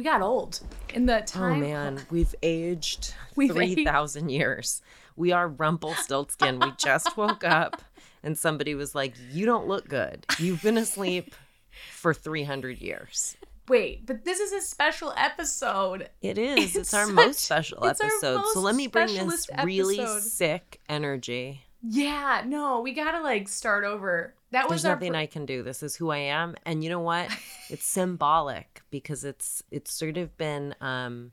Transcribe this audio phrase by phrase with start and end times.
[0.00, 0.60] We got old
[0.94, 1.56] in the oh, time.
[1.62, 4.80] Oh man, we've aged We've three thousand years.
[5.14, 6.58] We are Rumpelstiltskin.
[6.58, 7.82] we just woke up,
[8.22, 10.24] and somebody was like, "You don't look good.
[10.38, 11.34] You've been asleep
[11.92, 13.36] for three hundred years."
[13.68, 16.08] Wait, but this is a special episode.
[16.22, 16.64] It is.
[16.64, 18.42] It's, It's our such- most special episode.
[18.54, 21.60] so let me bring this specialist really sick energy.
[21.82, 24.32] Yeah, no, we gotta like start over.
[24.52, 25.62] That There's was our nothing pr- I can do.
[25.62, 27.30] This is who I am, and you know what?
[27.68, 30.74] It's symbolic because it's it's sort of been.
[30.80, 31.32] um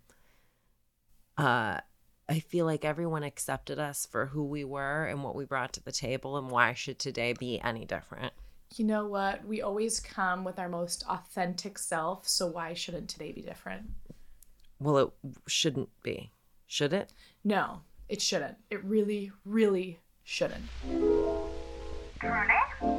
[1.38, 1.80] uh
[2.30, 5.84] I feel like everyone accepted us for who we were and what we brought to
[5.84, 8.34] the table, and why should today be any different?
[8.76, 9.46] You know what?
[9.46, 13.84] We always come with our most authentic self, so why shouldn't today be different?
[14.78, 15.10] Well, it
[15.48, 16.32] shouldn't be,
[16.68, 17.14] should it?
[17.46, 18.58] No, it shouldn't.
[18.70, 20.66] It really, really shouldn't.
[22.20, 22.98] Truly?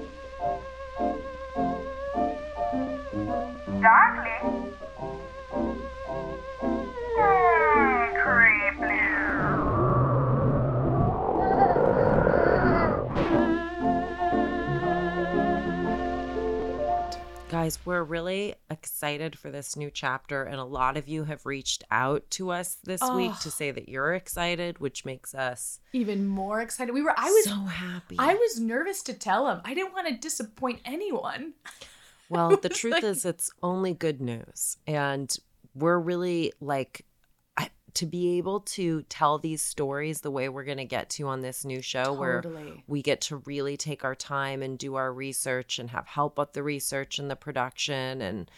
[3.82, 4.87] Darkly?
[17.68, 21.84] Guys, we're really excited for this new chapter, and a lot of you have reached
[21.90, 26.62] out to us this week to say that you're excited, which makes us Even more
[26.62, 26.94] excited.
[26.94, 27.12] We were.
[27.14, 27.44] I was.
[27.44, 28.16] so happy.
[28.18, 29.60] I was nervous to tell them.
[29.66, 31.52] I didn't want to disappoint anyone.
[32.30, 34.78] Well, the truth is, it's only good news.
[34.86, 35.36] And
[35.74, 37.04] we're really like,
[37.94, 41.40] to be able to tell these stories the way we're going to get to on
[41.40, 42.42] this new show, where
[42.86, 46.52] we get to really take our time and do our research and have help with
[46.52, 48.50] the research and the production and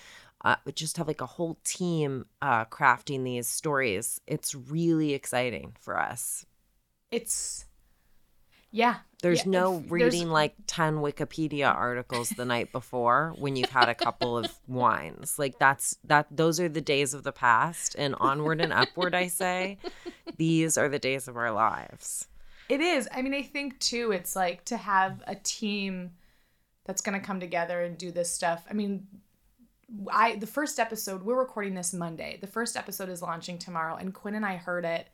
[0.44, 4.20] uh, just have like a whole team uh, crafting these stories.
[4.26, 6.47] It's really exciting for us.
[7.10, 7.66] It's.
[8.70, 8.97] Yeah.
[9.22, 13.70] There's Yeah, no if- there's- reading like 10 Wikipedia articles the night before when you've
[13.70, 15.38] had a couple of wines.
[15.38, 19.28] Like that's that those are the days of the past and onward and upward I
[19.28, 19.78] say.
[20.36, 22.26] These are the days of our lives.
[22.69, 23.09] It is.
[23.12, 26.12] I mean, I think too, it's like to have a team
[26.84, 28.64] that's going to come together and do this stuff.
[28.70, 29.06] I mean,
[30.10, 32.38] I the first episode we're recording this Monday.
[32.41, 35.09] The first episode is launching tomorrow, and Quinn and I heard it,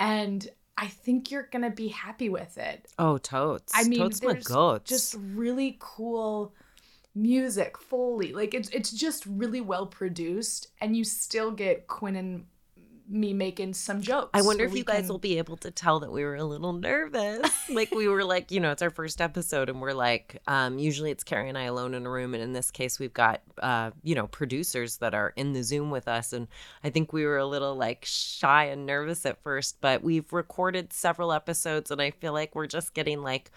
[0.00, 0.46] and
[0.76, 2.88] I think you're gonna be happy with it.
[2.98, 3.72] Oh, totes.
[3.74, 4.88] I mean, totes my there's goats.
[4.88, 6.54] just really cool
[7.14, 8.32] music, Foley.
[8.32, 12.46] Like it's it's just really well produced, and you still get Quinn and
[13.12, 14.30] me making some jokes.
[14.34, 16.44] I wonder if you guys can- will be able to tell that we were a
[16.44, 17.50] little nervous.
[17.70, 21.10] like we were like, you know, it's our first episode and we're like, um, usually
[21.10, 22.34] it's Carrie and I alone in a room.
[22.34, 25.90] And in this case, we've got, uh, you know, producers that are in the Zoom
[25.90, 26.32] with us.
[26.32, 26.48] And
[26.82, 30.92] I think we were a little like shy and nervous at first, but we've recorded
[30.92, 33.50] several episodes and I feel like we're just getting like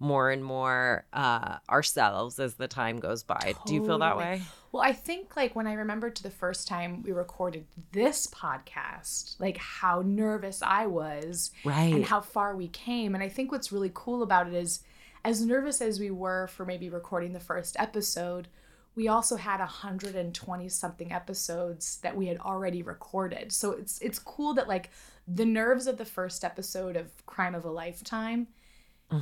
[0.00, 3.54] more and more uh, ourselves as the time goes by.
[3.66, 4.40] Do you feel that way?
[4.72, 9.38] Well, I think like when I remember to the first time we recorded this podcast,
[9.38, 11.92] like how nervous I was Right.
[11.94, 13.14] and how far we came.
[13.14, 14.80] And I think what's really cool about it is
[15.24, 18.48] as nervous as we were for maybe recording the first episode,
[18.94, 23.52] we also had 120 something episodes that we had already recorded.
[23.52, 24.90] So it's it's cool that like
[25.28, 28.48] the nerves of the first episode of Crime of a Lifetime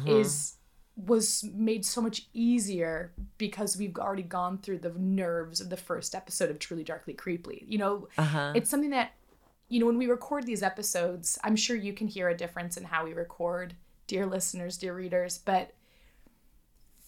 [0.06, 0.54] is
[1.06, 6.12] was made so much easier because we've already gone through the nerves of the first
[6.14, 7.64] episode of Truly Darkly Creeply.
[7.68, 8.52] You know, Uh-huh.
[8.56, 9.12] it's something that
[9.68, 12.84] you know when we record these episodes, I'm sure you can hear a difference in
[12.84, 13.74] how we record,
[14.08, 15.72] dear listeners, dear readers, but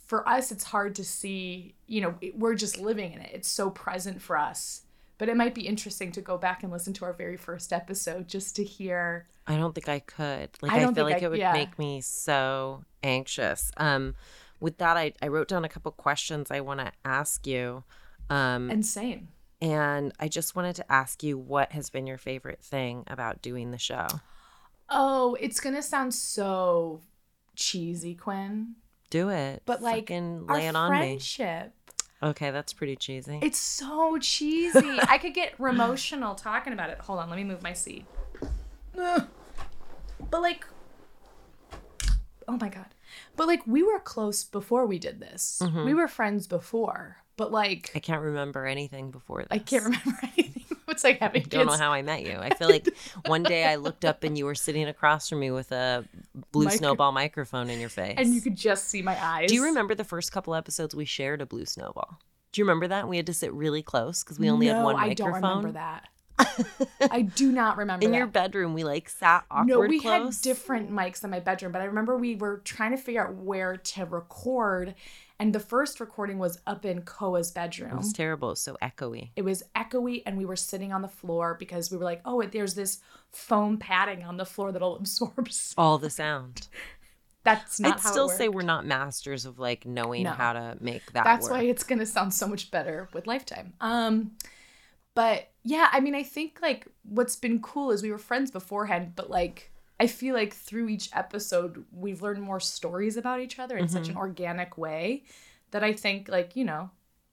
[0.06, 3.30] for us it's hard to see, you know, we're just living in it.
[3.32, 4.82] It's so present for us.
[5.20, 8.26] But it might be interesting to go back and listen to our very first episode
[8.26, 10.48] just to hear I don't think I could.
[10.62, 11.52] Like I I, feel like I- it would yeah.
[11.52, 13.70] make me so anxious.
[13.76, 14.14] Um
[14.60, 17.84] with that I, I wrote down a couple questions I want to ask you.
[18.30, 19.28] Um insane.
[19.60, 23.70] and I just wanted to ask you what has been your favorite thing about doing
[23.72, 24.06] the show?
[24.88, 27.02] Oh, it's gonna sound so
[27.56, 28.76] cheesy, Quinn.
[29.10, 29.62] Do it.
[29.66, 31.18] But like Fucking our lay it on me.
[32.22, 33.38] Okay, that's pretty cheesy.
[33.42, 34.98] It's so cheesy.
[35.08, 36.98] I could get emotional talking about it.
[36.98, 38.04] Hold on, let me move my seat.
[38.98, 39.26] Ugh.
[40.30, 40.66] But like
[42.48, 42.86] oh my god.
[43.36, 45.60] But like we were close before we did this.
[45.62, 45.84] Mm-hmm.
[45.84, 47.18] We were friends before.
[47.36, 49.48] but like I can't remember anything before this.
[49.50, 50.64] I can't remember anything.
[50.90, 52.36] It's like having I don't know how I met you.
[52.36, 52.88] I feel like
[53.26, 56.04] one day I looked up and you were sitting across from me with a
[56.52, 58.14] blue Micro- snowball microphone in your face.
[58.18, 59.48] and you could just see my eyes.
[59.48, 62.18] Do you remember the first couple episodes we shared a blue snowball?
[62.52, 63.08] Do you remember that?
[63.08, 65.10] We had to sit really close because we only no, had one microphone.
[65.10, 66.08] I don't remember that.
[67.12, 68.16] I do not remember In that.
[68.18, 70.36] your bedroom, we like sat awkward no, we close.
[70.36, 73.34] had different mics in my bedroom, but I remember we were trying to figure out
[73.34, 74.94] where to record,
[75.40, 77.90] and the first recording was up in Koa's bedroom.
[77.92, 78.48] It was terrible.
[78.48, 79.30] It was so echoey.
[79.34, 82.40] It was echoey, and we were sitting on the floor because we were like, "Oh,
[82.42, 83.00] there's this
[83.32, 86.68] foam padding on the floor that'll absorb." All the sound.
[87.42, 90.30] That's not I'd how still it say we're not masters of like knowing No.
[90.32, 91.52] how to make that That's work.
[91.58, 93.72] why it's gonna sound so much better with Lifetime.
[93.80, 94.32] Um,
[95.14, 99.12] but yeah, I mean, I think like what's been cool is we were friends beforehand,
[99.16, 99.69] but like
[100.00, 104.08] I feel like through each episode we've learned more stories about each other in such
[104.08, 104.10] Mm-hmm.
[104.10, 105.24] an organic way
[105.72, 106.90] that I think like you know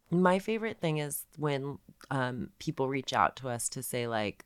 [0.10, 1.80] My favorite thing is when
[2.12, 4.46] um, people reach out to us to say like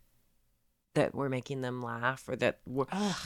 [0.94, 2.86] that we're making them laugh or that we're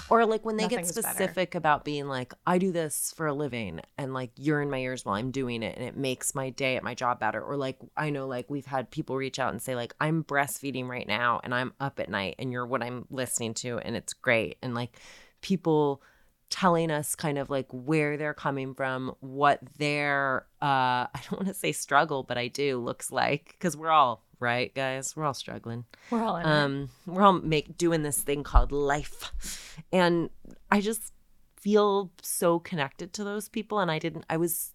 [0.10, 1.08] or like when they get nothing's better.
[1.10, 4.78] specific about being like I do this for a living and like you're in my
[4.78, 7.58] ears while I'm doing it and it makes my day at my job better or
[7.58, 11.08] like I know like we've had people reach out and say like I'm breastfeeding right
[11.08, 14.58] now and I'm up at night and you're what I'm listening to and it's great
[14.62, 15.00] and like
[15.42, 16.02] people
[16.50, 20.66] telling us kind of like where they're coming from, what their uh
[21.14, 24.74] I don't want to say struggle, but I do looks like cuz we're all right
[24.74, 25.86] guys, we're all struggling.
[26.12, 26.50] we're all in it.
[26.50, 29.76] Um we're all make doing this thing called life.
[29.92, 30.30] And
[30.72, 31.14] I just
[31.58, 34.74] feel so connected to those people and I didn't I was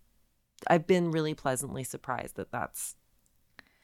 [0.69, 2.97] I've been really pleasantly surprised that that's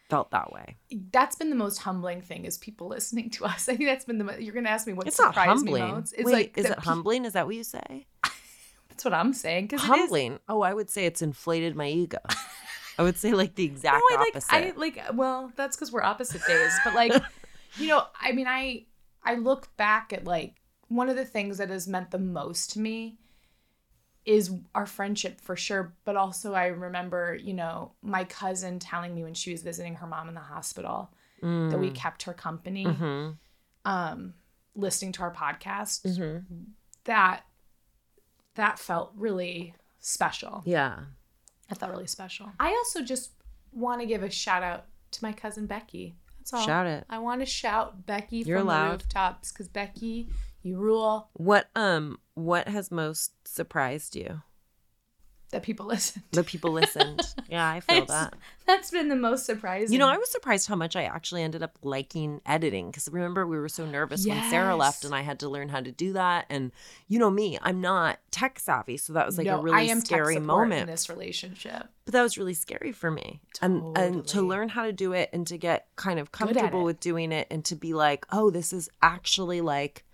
[0.09, 0.77] felt that way.
[1.11, 3.69] That's been the most humbling thing is people listening to us.
[3.69, 5.73] I think that's been the mo- you're gonna ask me what It's not surprised me
[5.73, 5.95] humbling.
[5.95, 6.13] most.
[6.13, 7.25] It's Wait, like is it pe- humbling?
[7.25, 8.07] Is that what you say?
[8.89, 10.39] That's what I'm saying because humbling.
[10.49, 12.19] Oh, I would say it's inflated my ego.
[12.99, 14.53] I would say like the exact no, I like opposite.
[14.55, 16.73] I like well, that's because we're opposite days.
[16.85, 17.13] But like,
[17.79, 18.87] you know, I mean, I
[19.25, 20.55] I look back at like
[20.89, 23.19] one of the things that has meant the most to me
[24.25, 25.95] is our friendship for sure.
[26.05, 30.07] But also, I remember, you know, my cousin telling me when she was visiting her
[30.07, 31.11] mom in the hospital
[31.43, 31.79] that Mm.
[31.81, 33.33] we kept her company, Mm-hmm.
[33.85, 34.35] um,
[34.75, 36.03] listening to our podcast.
[37.05, 37.43] That
[38.55, 40.63] that felt really special.
[40.65, 41.01] Yeah.
[41.71, 42.51] I felt really special.
[42.61, 43.31] I also just
[43.73, 46.15] want to give a shout out to my cousin Becky.
[46.39, 46.65] That's all.
[46.67, 47.05] Shout it.
[47.11, 48.87] I want to shout Becky You're from allowed.
[48.87, 50.29] the rooftops because Becky,
[50.63, 51.29] you rule.
[51.35, 54.43] What um what has most surprised you?
[55.51, 56.25] That people listened.
[56.33, 57.23] The people listened.
[57.49, 58.35] yeah, I feel that.
[58.67, 59.93] That's been the most surprising.
[59.93, 63.47] You know, I was surprised how much I actually ended up liking editing because remember
[63.47, 66.15] we were so nervous when Sarah left and I had to learn how to do
[66.15, 66.47] that.
[66.51, 66.73] And
[67.07, 69.83] you know me, I'm not tech savvy, so that was like no, a really I
[69.83, 70.83] am scary moment.
[70.83, 71.87] in this relationship.
[72.05, 75.31] but that was really scary for me and and to learn how to do it
[75.33, 78.73] and to get kind of comfortable with doing it and to be like oh this
[78.73, 80.05] is actually like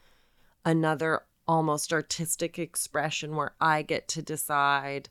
[0.64, 5.08] another almost artistic expression where i get to decide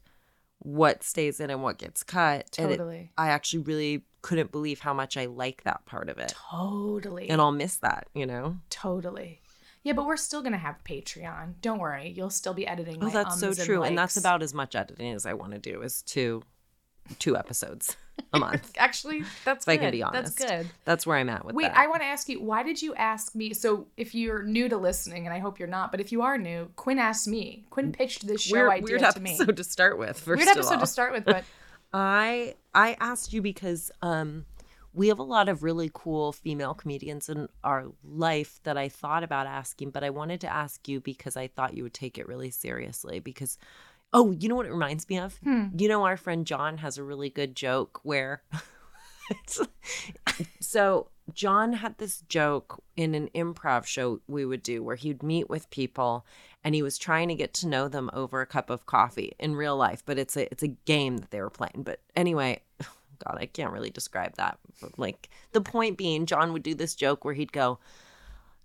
[0.64, 3.12] what stays in and what gets cut and it- Totally.
[3.18, 7.30] i actually really couldn't believe how much i like that part of it Totally.
[7.30, 9.42] and i'll miss that you know totally.
[9.84, 11.56] Yeah, but we're still gonna have Patreon.
[11.64, 13.04] Don't worry, you'll still be editing.
[13.04, 15.82] oh that's so true and that's about as much editing as i want to do
[15.82, 16.44] is two
[17.20, 17.96] two episodes
[18.34, 19.82] a month Actually, that's if i good.
[19.82, 20.70] can be honest That's good.
[20.86, 21.58] that's where i'm at with that.
[21.58, 23.54] Wait, that I want to ask you, why did you ask me?
[23.54, 26.38] So, if you're new to listening, and I hope you're not, but if you are
[26.38, 27.66] new, Quinn asked me.
[27.70, 29.32] Quinn pitched this show weird, idea weird to me.
[29.32, 30.20] Weird episode to start with.
[30.20, 31.44] First Weird episode to start with, but
[31.94, 34.46] I I asked you because um
[34.94, 39.24] we have a lot of really cool female comedians in our life that I thought
[39.24, 42.28] about asking, but I wanted to ask you because I thought you would take it
[42.28, 43.20] really seriously.
[43.20, 43.58] Because,
[44.14, 45.38] oh, you know what it reminds me of?
[45.44, 45.68] Hmm.
[45.78, 48.44] You know, our friend John has a really good joke where.
[49.30, 49.62] it's,
[50.60, 55.50] so John had this joke in an improv show we would do where he'd meet
[55.50, 56.26] with people
[56.64, 59.56] and he was trying to get to know them over a cup of coffee in
[59.56, 61.84] real life, but it's a it's a game that they were playing.
[61.84, 64.60] But anyway, God, I can't really describe that.
[64.82, 67.80] But like the point being, John would do this joke where he'd go,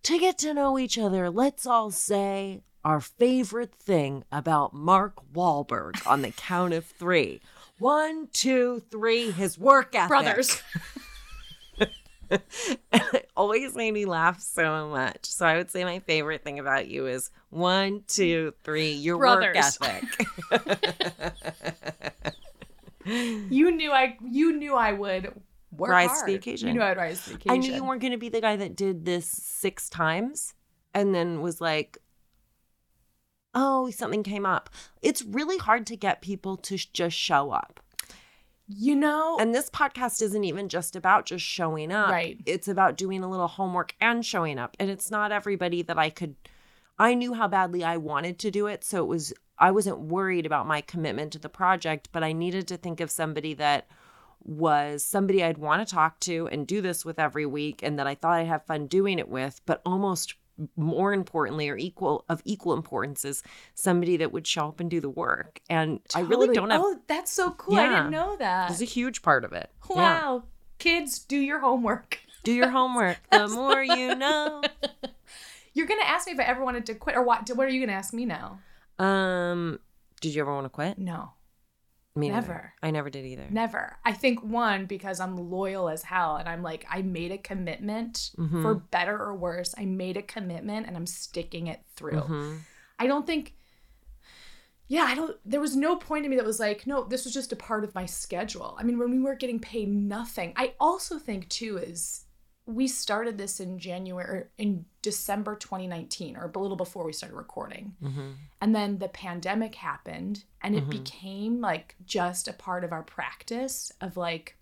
[0.06, 6.06] To get to know each other, let's all say our favorite thing about Mark Wahlberg
[6.06, 7.40] on the count of three.
[7.80, 10.08] One, two, three, his work ethic.
[10.08, 10.62] brothers.
[12.30, 15.26] it always made me laugh so much.
[15.26, 19.76] So I would say my favorite thing about you is one, two, three, your Brothers.
[19.80, 20.04] work
[20.52, 21.34] ethic.
[23.50, 24.16] you knew I.
[24.22, 25.32] You knew I would
[25.76, 26.68] work Rise to the occasion.
[26.68, 27.52] You knew I'd rise to the occasion.
[27.52, 30.54] I knew you weren't going to be the guy that did this six times
[30.94, 31.98] and then was like,
[33.54, 34.70] oh, something came up.
[35.02, 37.80] It's really hard to get people to sh- just show up.
[38.68, 42.10] You know, And this podcast isn't even just about just showing up.
[42.10, 42.40] Right.
[42.46, 44.76] It's about doing a little homework and showing up.
[44.80, 46.34] And it's not everybody that I could
[46.98, 50.46] I knew how badly I wanted to do it, so it was I wasn't worried
[50.46, 53.88] about my commitment to the project, but I needed to think of somebody that
[54.46, 58.06] was somebody I'd want to talk to and do this with every week and that
[58.06, 60.34] I thought I'd have fun doing it with, but almost
[60.76, 63.42] more importantly or equal of equal importance is
[63.74, 65.60] somebody that would show up and do the work.
[65.68, 67.76] And I really don't have Oh, that's so cool.
[67.76, 68.70] I didn't know that.
[68.70, 69.68] it's a huge part of it.
[69.90, 69.96] Yeah.
[69.96, 70.44] Wow.
[70.78, 72.20] Kids, do your homework.
[72.44, 73.18] Do your homework.
[73.30, 74.62] The more you know.
[75.74, 77.70] You're going to ask me if I ever wanted to quit or what what are
[77.70, 78.60] you going to ask me now?
[78.98, 79.78] Um,
[80.22, 80.98] did you ever want to quit?
[80.98, 81.32] No.
[82.16, 82.30] Me.
[82.30, 82.72] Never.
[82.82, 83.46] I never did either.
[83.50, 83.98] Never.
[84.04, 88.30] I think one because I'm loyal as hell and I'm like I made a commitment
[88.38, 88.62] Mhm.
[88.62, 89.74] for better or worse.
[89.76, 92.20] I made a commitment and I'm sticking it through.
[92.22, 92.58] Mhm.
[92.98, 93.52] I don't think
[94.88, 97.34] yeah, I don't there was no point in me that was like, no, this was
[97.34, 98.76] just a part of my schedule.
[98.78, 100.52] I mean, when we were getting paid nothing.
[100.56, 102.24] I also think too is
[102.66, 107.94] we started this in January in December 2019 or a little before we started recording.
[108.02, 108.34] Mhm.
[108.60, 113.92] And then the pandemic happened and it became like just a part of our practice
[114.00, 114.58] of like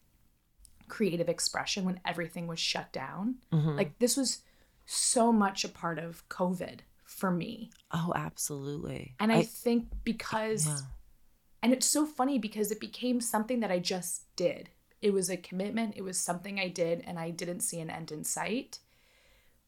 [0.87, 3.37] creative expression when everything was shut down.
[3.51, 3.75] Mhm.
[3.77, 4.43] Like this was
[4.85, 7.71] so much a part of COVID for me.
[7.91, 9.15] Oh, absolutely.
[9.19, 10.79] And I, think because yeah.
[11.63, 14.69] and it's so funny because it became something that I just did.
[15.05, 18.11] It was a commitment, it was something I did and I didn't see an end
[18.11, 18.79] in sight.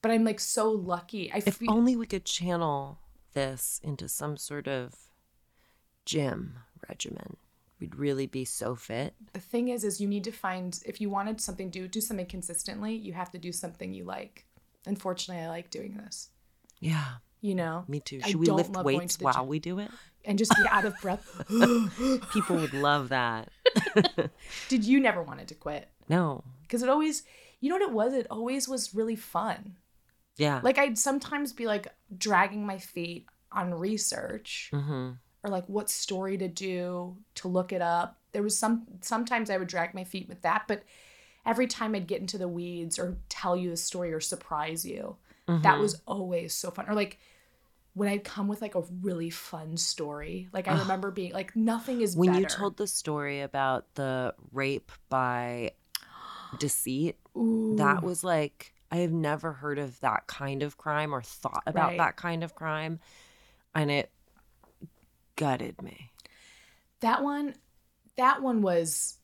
[0.02, 1.30] But I'm like so lucky.
[1.32, 2.98] I if feel only we could channel
[3.34, 4.94] this into some sort of
[6.04, 6.54] gym
[6.88, 7.36] regimen,
[7.80, 9.14] we'd really be so fit.
[9.32, 12.26] the thing is is you need to find if you wanted something do do something
[12.26, 14.46] consistently you have to do something you like
[14.86, 16.30] unfortunately i like doing this
[16.80, 18.20] Yeah, you know me too.
[18.22, 19.48] I Should we don't lift weights while gym.
[19.48, 19.90] we do it?
[20.26, 21.24] And just be out of breath
[22.32, 23.48] People would love that.
[24.68, 26.42] did you never wanted to quit no.
[26.62, 27.22] because it always
[27.60, 29.76] you know what it was it always was really fun
[30.36, 30.60] Yeah.
[30.62, 35.10] like i'd sometimes be like dragging my feet on research hmm
[35.44, 39.56] or like what story to do to look it up there was some sometimes i
[39.58, 40.82] would drag my feet with that but
[41.44, 45.16] every time i'd get into the weeds or tell you the story or surprise you
[45.48, 45.62] Mm-hmm.
[45.62, 47.20] that was always so fun or like
[47.96, 52.00] when i'd come with like a really fun story like i remember being like nothing
[52.02, 55.72] is When you told the story about the rape by
[56.58, 61.22] deceit, Ooh, that was like I have never heard of that kind of crime or
[61.22, 61.98] thought about Right.
[61.98, 63.00] that kind of crime,
[63.74, 64.10] and it
[65.36, 66.12] gutted me.
[67.00, 67.54] that one
[68.16, 69.16] that one was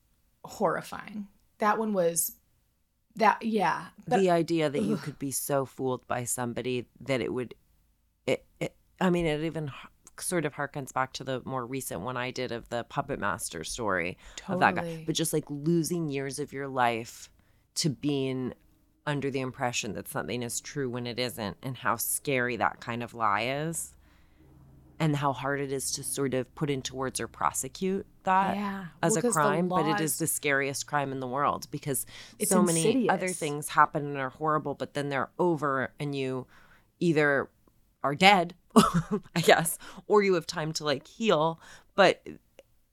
[0.44, 1.26] horrifying.
[1.58, 2.32] That one was
[3.16, 7.32] that yeah but the idea that you could be so fooled by somebody that it
[7.32, 7.54] would,
[8.26, 9.70] it, it I mean, it even
[10.18, 13.64] sort of harkens back to the more recent one I did of the puppet master
[13.64, 17.30] story of that guy, but just like losing years of your life
[17.76, 18.54] to being
[19.06, 23.02] under the impression that something is true when it isn't, and how scary that kind
[23.02, 23.94] of lie is.
[25.00, 28.84] And how hard it is to sort of put into words or prosecute that Yeah.
[29.02, 32.06] as Well, a crime, but it is the scariest crime in the world because
[32.44, 36.46] so many other things happen and are horrible, but then they're over and you
[37.00, 37.50] either
[38.02, 41.61] are dead, I guess, or you have time to like heal.
[41.94, 42.26] But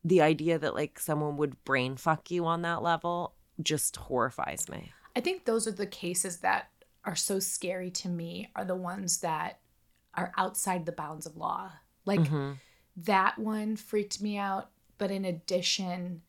[0.03, 4.93] the idea that like someone would brain fuck you on that level just horrifies me.
[5.15, 6.69] I think those are the cases that
[7.05, 9.59] are so scary to me are the ones that
[10.15, 11.71] are outside the bounds of law.
[12.05, 12.53] Like Mm-hmm.
[12.97, 16.21] that one freaked me out, but in addition,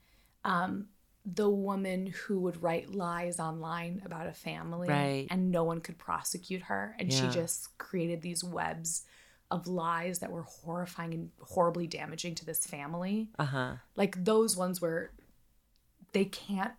[0.45, 0.89] um
[1.27, 5.27] the woman who would write lies online about a family Right.
[5.31, 9.05] and no one could prosecute her and she just created these webs
[9.51, 13.29] of lies that were horrifying and horribly damaging to this family.
[13.39, 13.73] Uh huh.
[13.97, 15.11] Like those ones where
[16.13, 16.73] they can't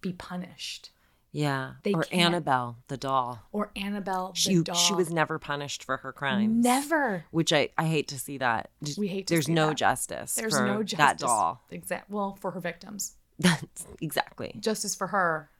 [0.00, 0.90] be punished.
[1.32, 1.74] Yeah.
[1.84, 3.40] They or Annabelle, the doll.
[3.52, 4.74] or Annabelle the She doll.
[4.74, 6.62] she was never punished for her crimes.
[6.64, 7.24] never.
[7.30, 8.70] Which I, I hate to see that.
[8.98, 9.76] We hate to There's see no that.
[9.76, 10.34] justice.
[10.34, 10.98] There's for no justice.
[10.98, 11.62] that doll.
[11.70, 12.10] Exact.
[12.10, 14.54] Well, for her victims, That's exactly.
[14.60, 15.50] justice for her.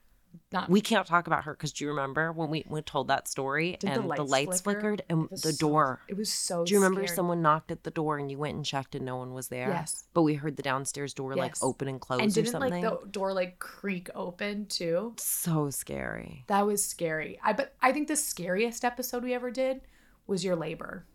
[0.52, 3.26] Not We can't talk about her because do you remember when we, we told that
[3.26, 4.80] story Did and the lights lights flicker?
[4.80, 6.00] flickered and the so- door.
[6.06, 6.64] It was so.
[6.64, 7.16] do you remember scared.
[7.16, 9.68] someone knocked at the door and you went and checked and no one was there?
[9.70, 10.04] Yes.
[10.14, 12.80] But we heard the downstairs door like open and close And or didn't something.
[12.80, 15.14] like the door like creak open too?
[15.18, 16.44] So scary.
[16.46, 17.40] That was scary.
[17.42, 19.80] I but I think the scariest episode we ever did
[20.28, 21.06] was your labor.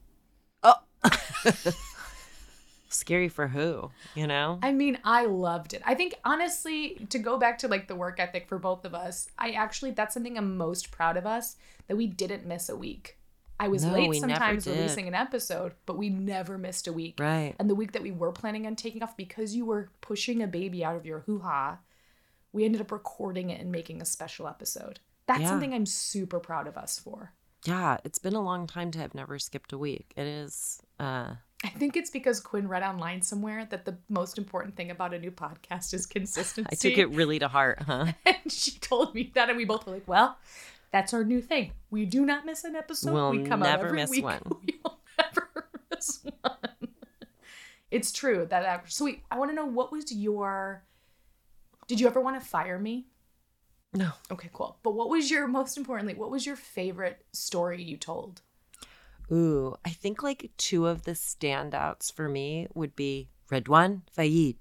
[0.62, 0.76] Oh.
[2.90, 3.92] scary for who?
[4.16, 4.60] You know?
[4.62, 5.82] I mean, I loved it.
[5.86, 9.30] I think honestly, to go back to like the work ethic for both of us,
[9.38, 11.56] I actually that's something I'm most proud of us
[11.88, 13.18] that we didn't miss a week.
[13.60, 17.16] I was No, late sometimes releasing an episode, but we never missed a week.
[17.20, 17.56] Right.
[17.58, 20.48] And the week that we were planning on taking off, because you were pushing a
[20.48, 21.78] baby out of your hoo ha,
[22.52, 25.00] we ended up recording it and making a special episode.
[25.26, 25.50] That's Yeah.
[25.50, 27.34] something I'm super proud of us for.
[27.66, 30.12] Yeah, it's been a long time to have never skipped a week.
[30.18, 34.76] It is uh I think it's because Quinn read online somewhere that the most important
[34.76, 36.70] thing about a new podcast is consistency.
[36.72, 38.14] I took it really to heart, huh?
[38.26, 40.38] and she told me that, and we both were like, "Well,
[40.92, 41.72] that's our new thing.
[41.90, 43.14] We do not miss an episode.
[43.14, 44.24] We'll we come out never every miss week.
[44.24, 44.42] one.
[44.68, 46.58] We will never miss one."
[47.90, 48.64] It's true that.
[48.64, 50.84] act- So wait, I want to know what was your.
[51.88, 53.08] Did you ever want to fire me?
[53.94, 54.12] No.
[54.30, 54.78] Okay, cool.
[54.84, 56.16] But what was your most importantly?
[56.16, 58.42] What was your favorite story you told?
[59.32, 64.58] Ooh, I think like two of the standouts for me would be Rédoine Faïd.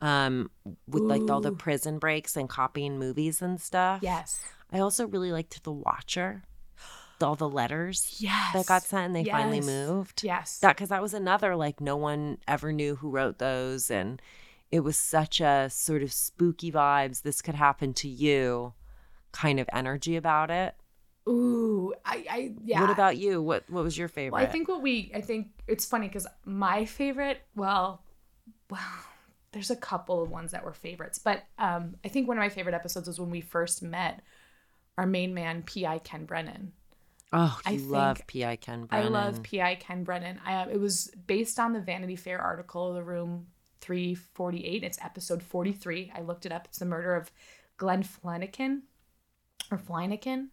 [0.00, 0.50] Um,
[0.88, 4.00] with like all the prison breaks and copying movies and stuff.
[4.02, 4.40] Yes.
[4.72, 6.42] I also really liked The Watcher.
[7.22, 8.54] All the letters Yes.
[8.54, 10.22] that got sent and they finally moved.
[10.24, 10.58] Yes.
[10.60, 14.22] That because that was another like no one ever knew who wrote those, and
[14.70, 17.20] it was such a sort of spooky vibes.
[17.20, 18.72] This could happen to you,
[19.32, 20.76] kind of energy about it.
[21.30, 22.80] Ooh, I, I, yeah.
[22.80, 23.40] What about you?
[23.40, 24.32] What What was your favorite?
[24.32, 28.02] Well, I think what we, I think it's funny because my favorite, well,
[28.68, 28.80] well,
[29.52, 32.48] there's a couple of ones that were favorites, but um, I think one of my
[32.48, 34.22] favorite episodes was when we first met
[34.98, 36.72] our main man, PI Ken Brennan.
[37.32, 39.06] Oh, I love PI Ken Brennan.
[39.06, 40.40] I love PI Ken Brennan.
[40.44, 43.46] I, it was based on the Vanity Fair article, The Room
[43.80, 44.82] 348.
[44.82, 46.12] It's episode 43.
[46.14, 46.66] I looked it up.
[46.66, 47.30] It's the murder of
[47.76, 48.82] Glenn Flanagan
[49.70, 50.50] or Flanagan.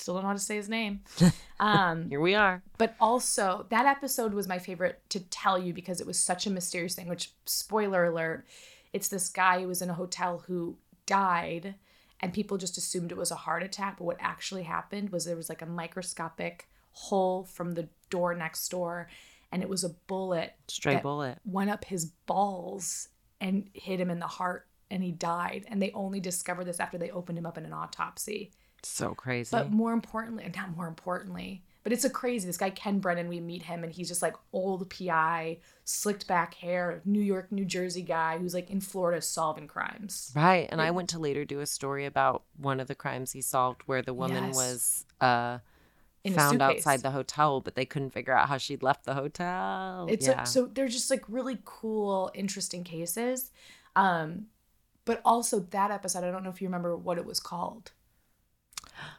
[0.00, 1.00] Still don't know how to say his name.
[1.60, 2.62] Um, Here we are.
[2.78, 6.50] but also that episode was my favorite to tell you because it was such a
[6.50, 8.46] mysterious thing which spoiler alert
[8.94, 11.74] it's this guy who was in a hotel who died
[12.20, 15.36] and people just assumed it was a heart attack but what actually happened was there
[15.36, 19.10] was like a microscopic hole from the door next door
[19.52, 21.36] and it was a bullet Stray bullet.
[21.44, 25.90] went up his balls and hit him in the heart and he died and they
[25.92, 28.50] only discovered this after they opened him up in an autopsy
[28.82, 29.50] So crazy.
[29.52, 32.46] but more importantly, and not more importantly, but it's a crazy.
[32.46, 36.54] This guy Ken Brennan, we meet him, and he's just like old PI, slicked back
[36.54, 40.30] hair, New York, New Jersey guy who's like in Florida solving crimes.
[40.34, 40.68] right.
[40.70, 43.82] And I went to later do a story about one of the crimes he solved
[43.86, 44.56] where the woman Yes.
[44.56, 45.58] was uh
[46.22, 50.06] In found outside the hotel, but they couldn't figure out how she'd left the hotel.
[50.10, 50.42] It's yeah.
[50.42, 53.50] a, so they're just like really cool, interesting cases.
[53.96, 54.46] Um,
[55.06, 57.92] but also that episode, I don't know if you remember what it was called.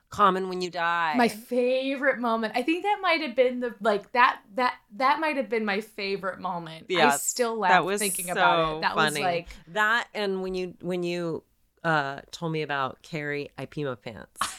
[0.10, 1.16] Common when you die.
[1.18, 2.54] My favorite moment.
[2.56, 5.82] I think that might have been the like that that that might have been my
[5.82, 6.88] favorite moment.
[6.96, 8.82] I still laugh that was thinking so about it.
[8.82, 11.44] That was like that and when you when you
[11.84, 14.40] uh told me about Carrie Ipima pants.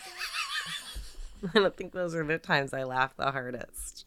[1.55, 4.07] I don't think those are the times I laughed the hardest.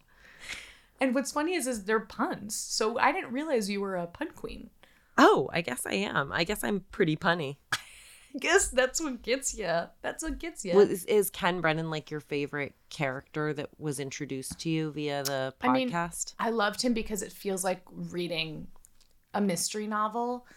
[1.00, 2.56] And what's funny is, is they're puns.
[2.56, 4.70] So I didn't realize you were a pun queen.
[5.18, 6.32] Oh, I guess I am.
[6.32, 7.58] I guess I'm pretty punny.
[8.40, 9.70] Guess that's what gets you.
[10.02, 10.76] That's what gets you.
[10.76, 15.54] Was, is Ken Brennan like your favorite character that was introduced to you via the
[15.62, 16.34] I mean, podcast?
[16.40, 18.68] I loved him because it feels like reading
[19.34, 20.48] a mystery novel.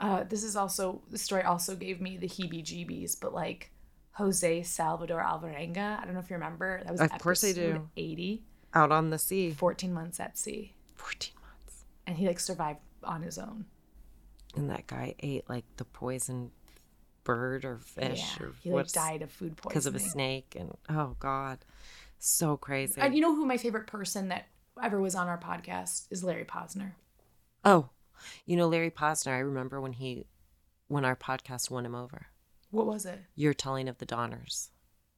[0.00, 3.70] Uh, this is also the story also gave me the heebie-jeebies, but like
[4.12, 6.00] Jose Salvador Alvarenga.
[6.00, 6.82] I don't know if you remember.
[6.84, 7.88] That was Of course I do.
[7.96, 8.42] 80,
[8.74, 9.52] Out on the sea.
[9.52, 11.84] 14 months at sea, 14 months.
[12.06, 13.66] and he like survived on his own.
[14.56, 16.50] And that guy ate like the poison
[17.24, 20.56] bird or fish yeah, or he like died of food poisoning because of a snake
[20.58, 21.58] and oh god.
[22.18, 23.00] So crazy.
[23.00, 24.46] And you know who my favorite person that
[24.80, 26.92] ever was on our podcast is Larry Posner.
[27.64, 27.90] Oh,
[28.46, 29.32] you know Larry Posner.
[29.32, 30.26] I remember when he,
[30.88, 32.26] when our podcast won him over.
[32.70, 33.20] What was it?
[33.34, 34.70] Your telling of the Donners,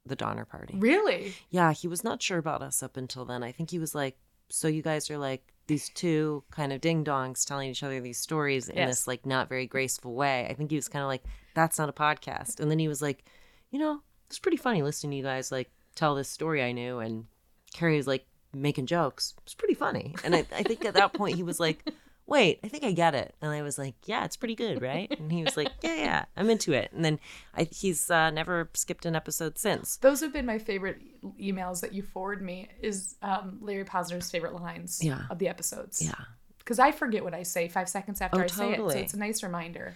[0.07, 0.77] the Donner Party.
[0.79, 1.35] Really?
[1.51, 3.43] Yeah, he was not sure about us up until then.
[3.43, 4.17] I think he was like,
[4.49, 8.19] "So you guys are like these two kind of ding dongs telling each other these
[8.19, 8.89] stories in Yes.
[8.89, 11.89] this like not very graceful way." I think he was kind of like, "That's not
[11.89, 13.25] a podcast." And then he was like,
[13.71, 16.99] "You know, it's pretty funny listening to you guys like tell this story I knew."
[16.99, 17.27] And
[17.73, 19.35] Carrie was like making jokes.
[19.43, 20.15] It's pretty funny.
[20.25, 21.85] And I, I think at that point he was like,
[22.27, 23.35] wait, I think I get it.
[23.43, 25.11] And I was like, yeah, it's pretty good, right?
[25.19, 26.91] And he was like, yeah, yeah, I'm into it.
[26.93, 27.19] And then
[27.55, 29.97] I, he's uh, never skipped an episode since.
[29.97, 30.99] Those have been my favorite
[31.39, 35.23] emails that you forward me is um, Larry Posner's favorite lines Yeah.
[35.31, 36.01] of the episodes.
[36.01, 36.15] Yeah.
[36.61, 38.77] Because I forget what I say five seconds after Oh, I say it.
[38.79, 39.95] So it's a nice reminder.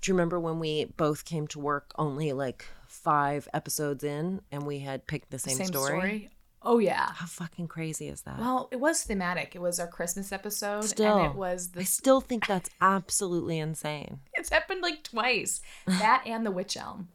[0.00, 4.64] Do you remember when we both came to work only like five episodes in and
[4.66, 6.30] we had picked the same, story?
[6.62, 7.12] Oh, yeah.
[7.14, 8.38] How fucking crazy is that?
[8.38, 9.54] Well, it was thematic.
[9.54, 10.84] It was our Christmas episode.
[10.84, 11.84] Still, And it was I the.
[11.86, 14.20] still think that's absolutely insane.
[14.34, 15.60] It's happened like twice.
[15.86, 17.08] That and the Witch Elm.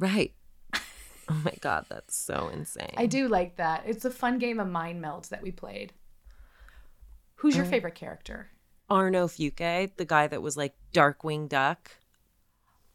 [0.00, 0.32] Right.
[1.30, 2.94] Oh my god, that's so insane.
[2.96, 3.82] I do like that.
[3.86, 5.92] It's a fun game of mind meld that we played.
[7.36, 8.48] Who's Uh, your favorite character?
[8.90, 11.90] Arno Funke, the guy that was like Darkwing Duck,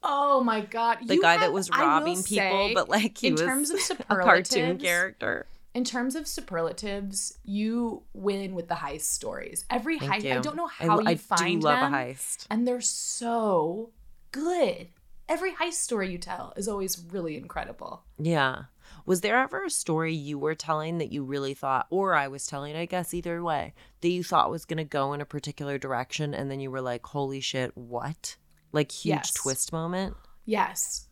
[0.06, 0.98] Oh my god.
[1.06, 3.70] the you guy have- that was robbing people, say, but like he in was terms
[3.70, 5.46] of a cartoon character.
[5.74, 9.64] In terms of superlatives, you win with the heist stories.
[9.70, 10.32] Every Thank heist, you.
[10.34, 12.46] I don't know I- how you I find do love them, a heist.
[12.50, 13.90] and they're so
[14.30, 14.88] good.
[15.28, 18.04] Every heist story you tell is always really incredible.
[18.18, 18.64] Yeah.
[19.06, 22.46] Was there ever a story you were telling that you really thought, or I was
[22.46, 25.78] telling, I guess either way, that you thought was going to go in a particular
[25.78, 28.36] direction and then you were like, holy shit, what?
[28.74, 29.32] Like huge Yes.
[29.32, 30.14] twist moment?
[30.44, 31.06] Yes.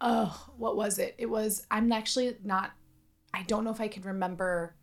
[0.00, 1.14] Oh, what was it?
[1.18, 1.64] It was.
[1.70, 2.72] I'm actually not.
[3.32, 4.74] I don't know if I can remember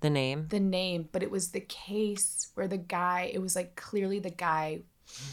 [0.00, 0.46] The name?
[0.48, 3.30] the name, but it was the case where the guy.
[3.32, 4.82] It was like clearly the guy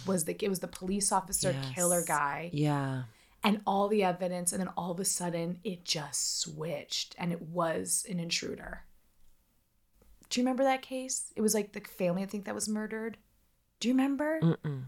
[0.05, 0.35] was the.
[0.43, 2.49] It was the police officer killer guy.
[2.53, 3.03] Yeah.
[3.43, 7.41] and all the evidence and then all of a sudden it just switched and it
[7.43, 8.81] was an intruder
[10.29, 13.17] do you remember that case it was like the family i think that was murdered
[13.79, 14.83] do you remember Mm-mm.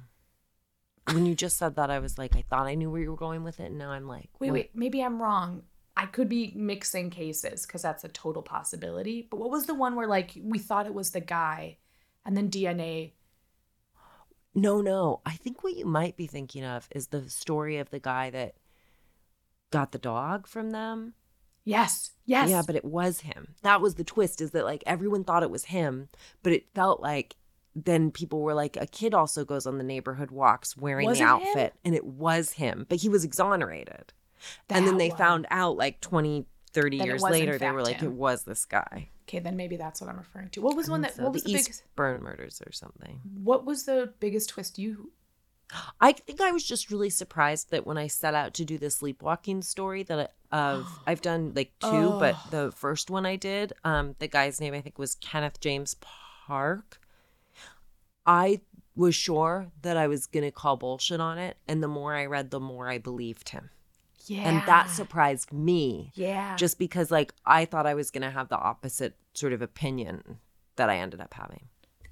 [1.14, 3.18] When you just said that, I was like, I thought I knew where you were
[3.18, 3.68] going with it.
[3.68, 5.64] And now I'm like, wait wait maybe i'm wrong
[5.96, 9.96] i could be mixing cases because that's a total possibility but what was the one
[9.96, 11.78] where like we thought it was the guy
[12.26, 13.12] and then dna
[14.54, 15.22] No, no.
[15.26, 18.56] I think what you might be thinking of is the story of the guy that
[19.72, 21.14] got the dog from them.
[21.64, 23.56] yes yes Yeah, but it was him.
[23.62, 26.10] That was the twist is that like everyone thought it was him,
[26.44, 27.36] but it felt like
[27.86, 31.24] then people were like, a kid also goes on the neighborhood walks wearing Was the
[31.24, 31.34] it him?
[31.34, 34.14] outfit, and it was him, but he was exonerated.
[34.70, 37.84] and then they was- found out like 20, 30 That it years later, they were
[37.84, 38.12] like, him.
[38.12, 39.10] it was this guy.
[39.24, 41.24] okay then maybe that's what i'm referring to what was one that so.
[41.24, 43.20] what was the, East biggest Burn murders or something.
[43.44, 45.12] what was the biggest twist you
[46.00, 48.90] I think I was just really surprised that when I set out to do the
[48.90, 52.48] sleepwalking story that I, of I've done like two, but Oh.
[52.52, 57.02] the first one I did, um, the guy's name I think was Kenneth James Park.
[58.28, 58.62] I
[58.96, 62.52] was sure that I was gonna call bullshit on it, and the more I read,
[62.52, 63.70] the more I believed him,
[64.26, 66.12] yeah and that surprised me.
[66.16, 70.40] yeah Just because like I thought I was gonna have the opposite sort of opinion
[70.76, 71.70] that I ended up having.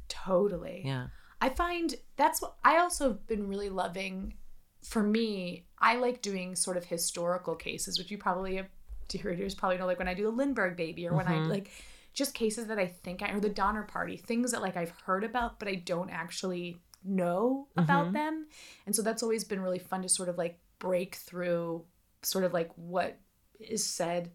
[0.08, 0.84] Totally.
[0.86, 1.08] Yeah.
[1.42, 4.36] I find that's what I also have been really loving.
[4.84, 8.68] For me, I like doing sort of historical cases, which you probably have
[9.08, 11.50] dear readers probably know, like when I do the Lindbergh baby or when I Mhm.
[11.50, 11.70] like
[12.16, 15.24] just cases that I think I or the Donner Party, things that like I've heard
[15.24, 18.14] about but I don't actually know about Mhm.
[18.14, 18.48] them.
[18.88, 21.86] And so that's always been really fun to sort of like break through
[22.24, 23.20] sort of like what
[23.60, 24.32] is said,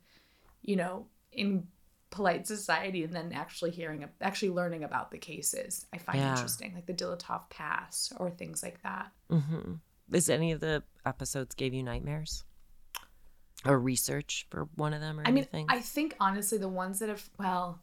[0.62, 1.66] you know, in
[2.10, 6.30] polite society and then actually hearing actually learning about the cases i find Yeah.
[6.32, 9.74] interesting like the Dyatlov Pass or things like that Mm-hmm.
[10.12, 12.42] Is any of the episodes gave you nightmares?
[13.66, 17.08] Or research for one of them or i mean i think honestly the ones that
[17.10, 17.80] have well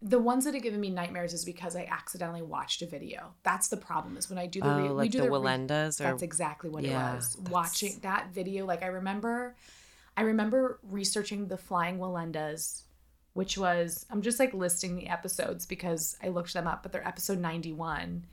[0.00, 3.34] the ones that have given me nightmares is because i accidentally watched a video.
[3.42, 5.36] That's the problem is when i do the oh, re- we like do the re-
[5.38, 7.34] Wallendas or that's exactly what Yeah, it was.
[7.34, 9.56] that's- watching that video like i remember
[10.16, 12.82] i remember researching the flying wallendas
[13.34, 17.06] which was i'm just like listing the episodes because i looked them up but they're
[17.06, 18.24] episode 91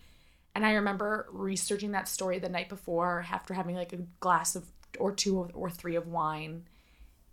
[0.53, 4.65] and i remember researching that story the night before after having like a glass of
[4.99, 6.63] or two of, or three of wine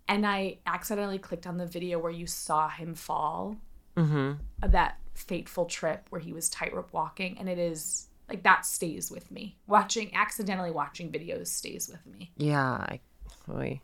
[0.09, 3.57] and i accidentally clicked on the video where you saw him fall
[3.96, 4.33] mm-hmm.
[4.62, 9.11] of that fateful trip where he was tightrope walking and it is like that stays
[9.11, 12.72] with me watching accidentally watching videos stays with me Yeah.
[12.72, 13.01] I,
[13.51, 13.81] oy.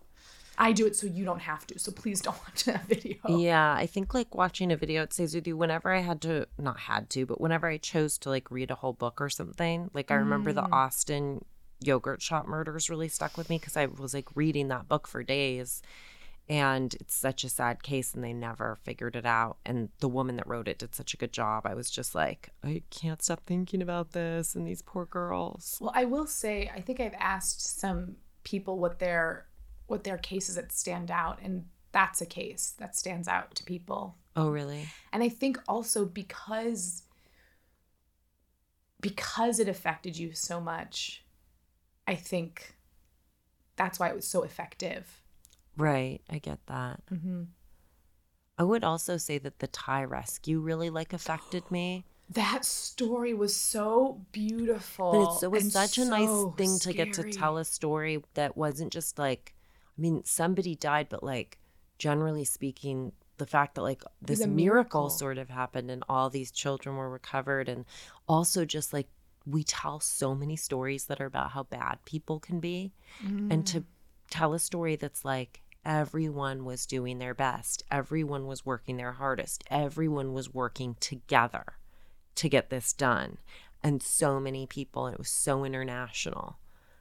[0.57, 3.75] i do it so you don't have to so please don't watch that video Yeah,
[3.75, 6.81] I think like watching a video it stays with you whenever I had to not
[6.81, 9.91] had to, but whenever I chose to like read a whole book or something.
[9.93, 10.73] Like I remember the Mm.
[10.73, 11.45] Austin
[11.81, 15.23] yogurt shop murders really stuck with me because I was like reading that book for
[15.23, 15.83] days.
[16.51, 19.59] And it's such a sad case and they never figured it out.
[19.67, 21.67] And the woman that wrote it did such a good job.
[21.67, 25.77] I was just like, I can't stop thinking about this and these poor girls.
[25.81, 29.47] well i will say i think i've asked some people what their
[29.89, 34.17] what their cases that stand out and that's a case that stands out to people
[34.35, 34.87] Oh, really?
[35.13, 37.03] and i think also because
[39.01, 41.25] because it affected you so much
[42.09, 42.75] i think
[43.77, 45.23] that's why it was so effective
[45.79, 46.21] Right.
[46.29, 47.01] I get that.
[47.11, 47.45] mm-hmm.
[48.59, 52.05] I would also say that the Thai rescue really like affected me.
[52.31, 56.93] that story was so beautiful But it's, it was such a nice so thing to
[56.93, 59.55] get to tell a story that wasn't just like,
[59.97, 61.59] I mean, somebody died, but like,
[61.99, 64.57] generally speaking, the fact that like this miracle.
[64.57, 65.11] miracle.
[65.11, 67.85] sort of happened and all these children were recovered, and
[68.27, 69.07] also just like
[69.49, 73.67] we tell so many stories that are about how bad people can be, and Mm.
[73.67, 73.85] to
[74.31, 79.65] tell a story that's like everyone was doing their best, everyone was working their hardest,
[79.71, 81.65] everyone was working together
[82.35, 83.39] to get this done.
[83.83, 86.59] And so many people, and it was so international.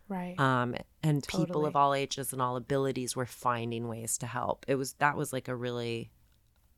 [0.08, 0.40] Right.
[0.40, 4.64] Um, and people of all ages and all abilities were finding ways to help.
[4.68, 6.12] It was that was like a really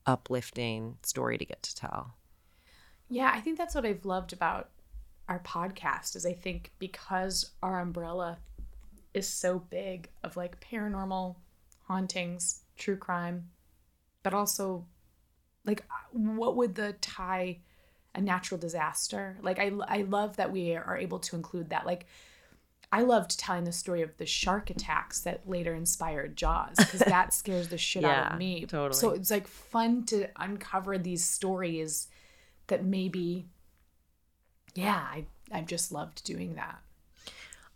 [0.05, 2.15] uplifting story to get to tell.
[3.09, 4.69] Yeah, I think that's what I've loved about
[5.29, 8.39] our podcast is I think because our umbrella
[9.13, 11.35] is so big of like paranormal
[11.87, 13.49] hauntings, true crime,
[14.23, 14.85] but also
[15.65, 17.59] like what would the tie
[18.15, 19.37] a natural disaster?
[19.43, 21.85] Like I I love that we are able to include that.
[21.85, 22.07] Like
[22.91, 27.35] I loved telling the story of the shark attacks that later inspired Jaws because that
[27.35, 28.65] scares the shit out of me.
[28.65, 28.99] totally.
[28.99, 32.07] So it's like fun to uncover these stories
[32.65, 33.45] that maybe
[34.79, 36.79] yeah, I I've just loved doing that.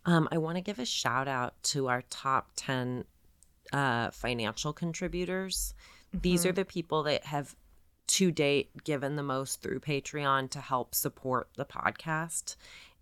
[0.05, 3.05] Um, I want to give a shout out to our top 10
[3.71, 5.73] uh, financial contributors.
[6.13, 7.55] These are the people that have
[8.05, 12.55] to date given the most through Patreon to help support the podcast.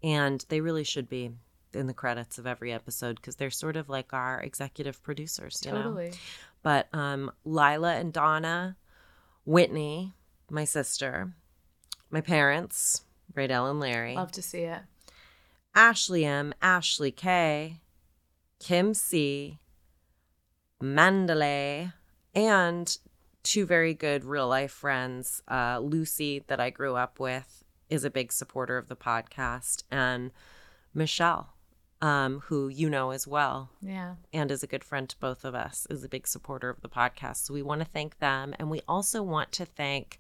[0.04, 1.32] And they really should be
[1.74, 5.72] in the credits of every episode because they're sort of like our executive producers, you
[5.72, 5.84] know?
[5.84, 6.14] Totally.
[6.64, 8.78] But um, Lila and Donna,
[9.46, 10.14] Whitney,
[10.50, 11.34] my sister,
[12.12, 14.16] my parents, Braydell and Larry.
[14.16, 14.82] Love to see it.
[15.74, 17.78] Ashley M, Ashley K,
[18.60, 19.60] Kim C,
[20.82, 21.92] Mandalay,
[22.34, 22.98] and
[23.44, 25.42] two very good real life friends.
[25.50, 30.32] Uh, Lucy, that I grew up with, is a big supporter of the podcast, and
[30.94, 31.54] Michelle,
[32.02, 34.16] um, who you know as well Yeah.
[34.34, 36.90] and is a good friend to both of us, is a big supporter of the
[36.90, 37.38] podcast.
[37.46, 38.56] So we want to thank them.
[38.60, 40.20] And we also want to thank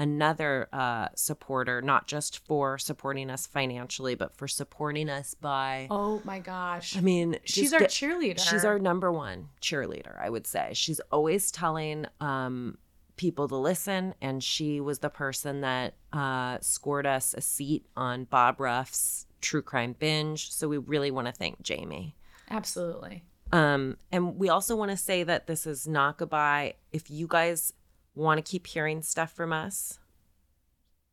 [0.00, 5.86] another uh, supporter, not just for supporting us financially, but for supporting us by.
[5.90, 6.96] Oh my gosh.
[6.96, 8.40] I mean, she's our cheerleader.
[8.40, 10.70] She's our number one cheerleader, I would say.
[10.72, 12.78] She's always telling um,
[13.16, 18.24] people to listen, and she was the person that uh, scored us a seat on
[18.24, 20.50] Bob Ruff's True Crime Binge.
[20.50, 22.16] So we really want to thank Jamie.
[22.50, 23.22] Absolutely.
[23.52, 26.74] Um, and we also want to say that this is not goodbye.
[26.90, 27.74] If you guys
[28.20, 29.98] want to keep hearing stuff from us,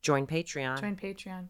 [0.02, 0.80] join Patreon.
[0.80, 1.48] Join Patreon.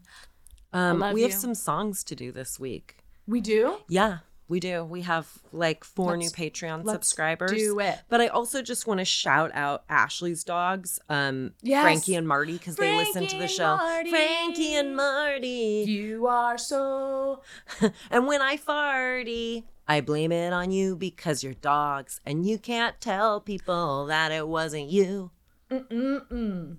[0.73, 2.97] um, we have some songs to do this week.
[3.27, 3.77] We do?
[3.89, 4.85] Yeah, we do.
[4.85, 7.51] We have like 4 Let's- new Patreon subscribers.
[7.51, 7.99] do it.
[8.07, 11.83] But I also just want to shout out Ashley's dogs, um, Yes.
[11.83, 13.75] Frankie and Marty, because they listen to the show.
[13.75, 14.09] Marty.
[14.09, 15.83] Frankie and Marty.
[15.87, 17.41] You are so
[18.09, 22.99] and when I farty, I blame it on you because you're dogs, and you can't
[23.01, 25.31] tell people that it wasn't you.
[25.71, 26.77] Mm-mm-mm.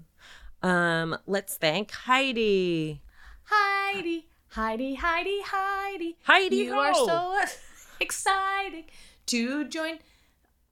[0.62, 3.02] Um, let's thank Heidi.
[3.44, 6.16] Heidi, Heidi, Heidi, Heidi.
[6.24, 6.78] Heidi You ho.
[6.80, 7.56] are so
[8.00, 8.84] exciting
[9.26, 9.98] to join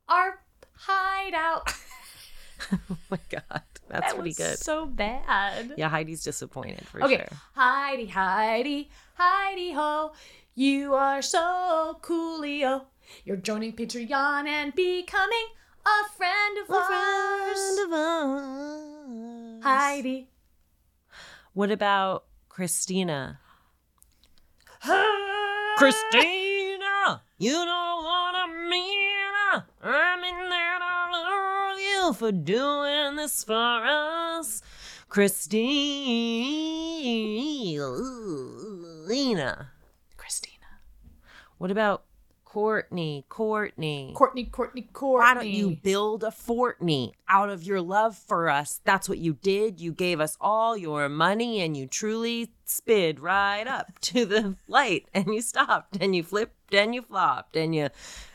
[0.08, 0.40] our
[0.74, 1.72] hideout.
[2.90, 4.56] Oh my god, that's that pretty good.
[4.56, 5.74] so bad.
[5.76, 7.16] yeah, Heidi's disappointed for Okay.
[7.18, 7.38] sure.
[7.54, 10.12] Heidi, Heidi, Heidi ho.
[10.54, 12.86] You are so coolio.
[13.26, 15.46] You're joining Patreon and becoming
[15.86, 17.62] a friend of ours.
[19.62, 20.28] Heidi.
[21.52, 23.38] What about Christina?
[25.78, 29.62] Christina, you know what I mean.
[29.82, 34.62] I mean that I love you for doing this for us.
[35.08, 35.46] Christina.
[40.16, 40.66] Christina.
[41.58, 42.05] What about
[42.56, 43.26] Courtney?
[43.28, 44.14] Courtney.
[44.16, 45.26] Courtney, Courtney, Courtney.
[45.26, 48.80] Why don't you build a Fortney out of your love for us?
[48.82, 49.78] That's what you did.
[49.78, 55.06] You gave us all your money and you truly spid right up to the light
[55.12, 57.90] and you stopped and you flipped and you flopped and you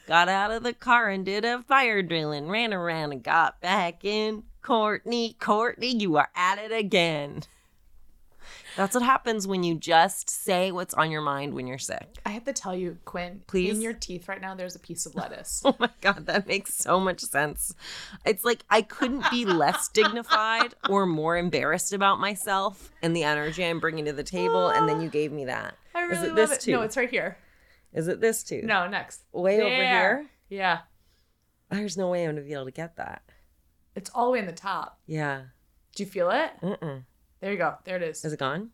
[0.05, 3.59] got out of the car and did a fire drill and ran around and got
[3.59, 4.43] back in.
[4.61, 7.41] Courtney, Courtney, you are at it again.
[8.77, 12.19] That's what happens when you just say what's on your mind when you're sick.
[12.25, 13.41] I have to tell you, Quinn.
[13.47, 13.75] Please?
[13.75, 15.63] In your teeth right now, there's a piece of lettuce.
[15.71, 17.73] Oh my god, that makes so much sense.
[18.25, 23.63] It's like I couldn't be less dignified or more embarrassed about myself and the energy
[23.63, 25.11] I'm bringing to the table, and then you ah.
[25.11, 25.75] gave me that.
[25.95, 26.61] I really Is it love this it.
[26.61, 26.71] too?
[26.71, 27.37] No, it's right here.
[27.93, 28.61] Is it this too?
[28.63, 29.21] No, next.
[29.31, 30.29] Way over here?
[30.49, 30.79] Yeah.
[31.69, 33.23] There's no way I'm gonna be able to get that.
[33.95, 34.99] It's all the way in the top.
[35.07, 35.43] Yeah.
[35.95, 36.51] Do you feel it?
[36.61, 37.03] Mm-mm.
[37.41, 37.75] There you go.
[37.83, 38.23] There it is.
[38.23, 38.69] Is it gone?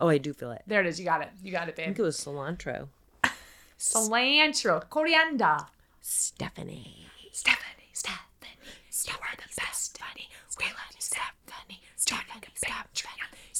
[0.00, 0.62] Oh, I do feel it.
[0.66, 0.98] There it is.
[0.98, 1.30] You got it.
[1.42, 1.84] You got it, babe.
[1.84, 2.88] I think it was cilantro.
[3.78, 5.56] Cilantro, coriander.
[6.00, 7.06] Stephanie.
[7.32, 8.58] Stephanie, Stephanie,
[9.06, 10.28] you are the best, Stephanie.
[10.58, 11.80] We love you, Stephanie.
[11.96, 12.82] Stephanie, Stephanie.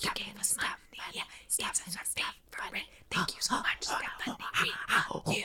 [0.03, 1.25] You gave us Stephanie.
[1.49, 2.89] Stephanie, Stephanie.
[3.11, 4.73] Thank you so much, oh, oh, Stephanie.
[5.15, 5.45] Oh, we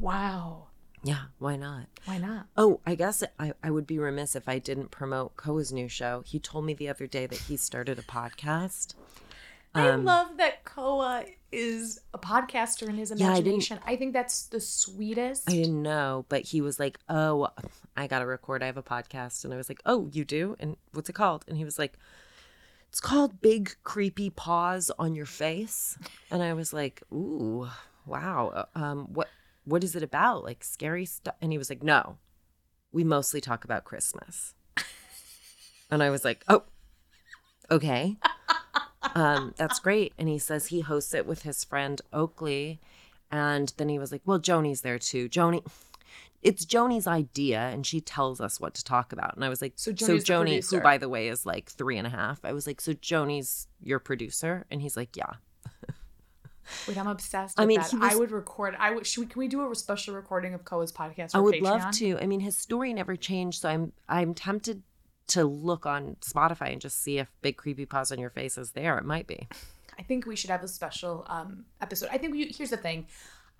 [0.00, 0.68] No.
[1.02, 1.86] Yeah, why not?
[2.04, 2.46] Why not?
[2.56, 6.22] Oh, I guess I, I would be remiss if I didn't promote Koa's new show.
[6.26, 8.94] He told me the other day that he started a podcast.
[9.74, 13.78] I Um, love that Koa is a podcaster in his Yeah, I imagination.
[13.86, 15.48] I, think that's the sweetest.
[15.48, 17.48] I didn't know, but he was like, "Oh,
[17.96, 18.62] I got to record.
[18.62, 20.56] I have a podcast." And I was like, "Oh, you do?
[20.58, 21.98] And what's it called?" And he was like,
[22.88, 25.98] "It's called Big Creepy Paws on Your Face."
[26.30, 27.68] And I was like, "Ooh,
[28.06, 28.48] wow.
[28.54, 29.28] uh, Um, what
[29.68, 30.44] what is it about?
[30.44, 32.18] Like scary stuff?" And he was like, "No,
[32.92, 34.54] we mostly talk about Christmas."
[35.90, 36.64] And I was like, "Oh,
[37.70, 38.18] okay."
[39.14, 40.12] um, that's great.
[40.18, 42.80] And he says he hosts it with his friend Oakley.
[43.30, 45.28] And then he was like, Well, Joni's there too.
[45.28, 45.66] Joni,
[46.42, 49.34] it's Joni's idea, and she tells us what to talk about.
[49.34, 52.06] And I was like, So So, Joni, who by the way is like three and
[52.06, 54.64] a half, I was like, So Joni's your producer?
[54.70, 55.34] And he's like, Yeah.
[56.86, 57.92] Wait, I'm obsessed I mean, that.
[57.92, 58.76] was- I would record.
[58.78, 59.06] I would.
[59.06, 59.26] Should we?
[59.26, 61.30] Can we do a special recording of Koa's podcast?
[61.34, 62.18] I would love to.
[62.20, 64.82] I mean, his story never changed, so I'm I'm tempted
[65.28, 68.70] to look on Spotify and just see if Big Creepy Paws on Your Face is
[68.72, 68.96] there.
[68.98, 69.46] It might be.
[69.98, 72.08] I think we should have a special um, episode.
[72.12, 73.06] I think we, here's the thing.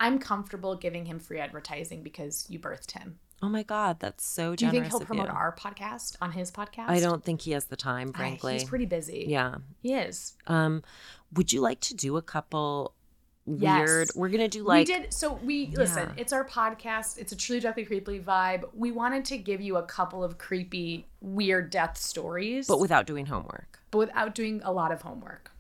[0.01, 3.19] I'm comfortable giving him free advertising because you birthed him.
[3.43, 5.33] Oh my God, that's so Do you generous think he'll promote you.
[5.33, 6.89] our podcast on his podcast?
[6.89, 8.55] I don't think he has the time, frankly.
[8.55, 9.27] he's pretty busy.
[9.29, 9.57] yeah.
[9.81, 10.35] he is.
[10.47, 10.83] Um,
[11.35, 12.95] would you like to do a couple
[13.57, 13.89] Yes.
[13.89, 14.09] weird?
[14.15, 15.13] We're gonna do like we did.
[15.13, 16.13] So we listen.
[16.17, 17.19] It's our podcast.
[17.19, 18.65] It's a truly darkly creepy vibe.
[18.75, 23.27] We wanted to give you a couple of creepy, weird death stories, but without doing
[23.27, 23.81] homework.
[23.91, 25.53] but without doing a lot of homework.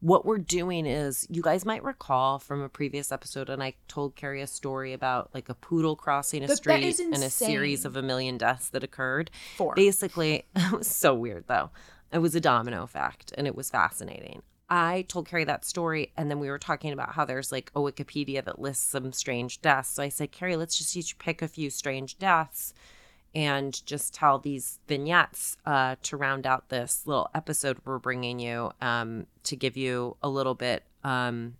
[0.00, 4.14] What we're doing is, you guys might recall from a previous episode, and I told
[4.14, 7.96] Carrie a story about like a poodle crossing a that street and a series of
[7.96, 9.30] a million deaths that occurred.
[9.56, 9.74] Four.
[9.74, 11.70] Basically, it was so weird though.
[12.12, 14.42] It was a domino effect, and it was fascinating.
[14.70, 17.80] I told Carrie that story, and then we were talking about how there's like a
[17.80, 19.90] Wikipedia that lists some strange deaths.
[19.90, 22.74] So I said, Carrie, let's just each pick a few strange deaths
[23.34, 28.72] and just tell these vignettes uh, to round out this little episode we're bringing you
[28.80, 31.54] um, to give you a little bit um,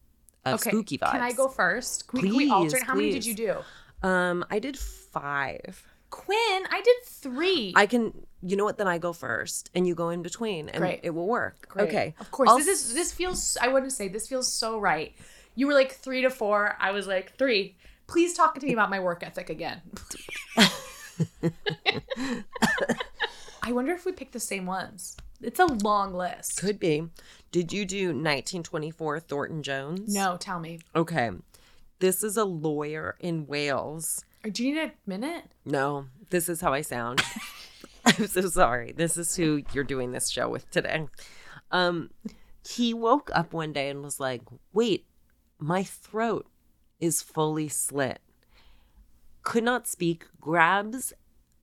[0.45, 1.13] of spooky vibes.
[1.13, 2.09] Can I go first?
[2.09, 2.83] Can we, can we Please, alternate?
[2.85, 3.57] How many did you do?
[4.03, 5.83] Um, I did five.
[6.11, 7.73] Quinn, I did three.
[7.77, 8.13] I can.
[8.43, 8.79] You know what?
[8.79, 11.01] Then I go first, and you go in between, and Great.
[11.03, 11.69] it will work.
[11.69, 11.89] Great.
[11.89, 12.15] Okay.
[12.21, 12.49] Of course.
[12.49, 15.15] I'll this is this feels I wouldn't say this feels so right.
[15.55, 16.77] You were like three to four.
[16.81, 17.77] I was like three.
[18.07, 19.83] Please talk to me about my work ethic again.
[23.63, 25.17] I wonder if we picked the same ones.
[25.43, 26.59] It's a long list.
[26.59, 27.09] Could be.
[27.53, 30.15] Did you do 1924 Thornton Jones?
[30.15, 30.81] No, tell me.
[30.97, 31.31] Okay.
[31.99, 34.25] This is a lawyer in Wales.
[34.43, 35.45] Do you need a minute?
[35.65, 37.23] No, this is how I sound.
[38.05, 38.93] I'm so sorry.
[38.93, 41.07] This is who you're doing this show with today.
[41.71, 42.11] Um,
[42.67, 45.07] he woke up one day and was like, "Wait,
[45.59, 46.47] my throat
[47.01, 48.21] is fully slit."
[49.43, 50.27] Could not speak.
[50.41, 51.13] Grabs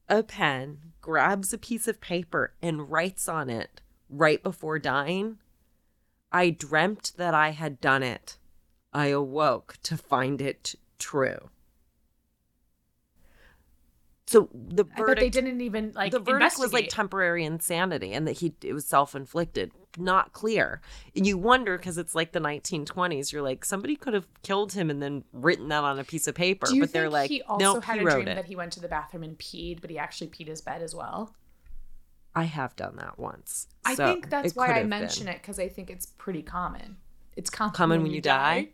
[0.07, 5.37] a pen, grabs a piece of paper, and writes on it right before dying.
[6.31, 8.37] I dreamt that I had done it.
[8.93, 11.49] I awoke to find it true.
[14.27, 18.33] So the verdict, they didn't even like the verdict was like temporary insanity, and that
[18.33, 19.71] he it was self inflicted.
[19.97, 20.81] Not clear.
[21.15, 23.31] And you wonder because it's like the 1920s.
[23.31, 26.35] You're like somebody could have killed him and then written that on a piece of
[26.35, 28.35] paper, you but they're like, he also nope, had he a dream it.
[28.35, 30.95] that he went to the bathroom and peed, but he actually peed his bed as
[30.95, 31.35] well?
[32.33, 33.67] I have done that once.
[33.85, 35.35] I think that's why I mention been.
[35.35, 36.97] it because I think it's pretty common.
[37.37, 38.69] It's common, Common when you die?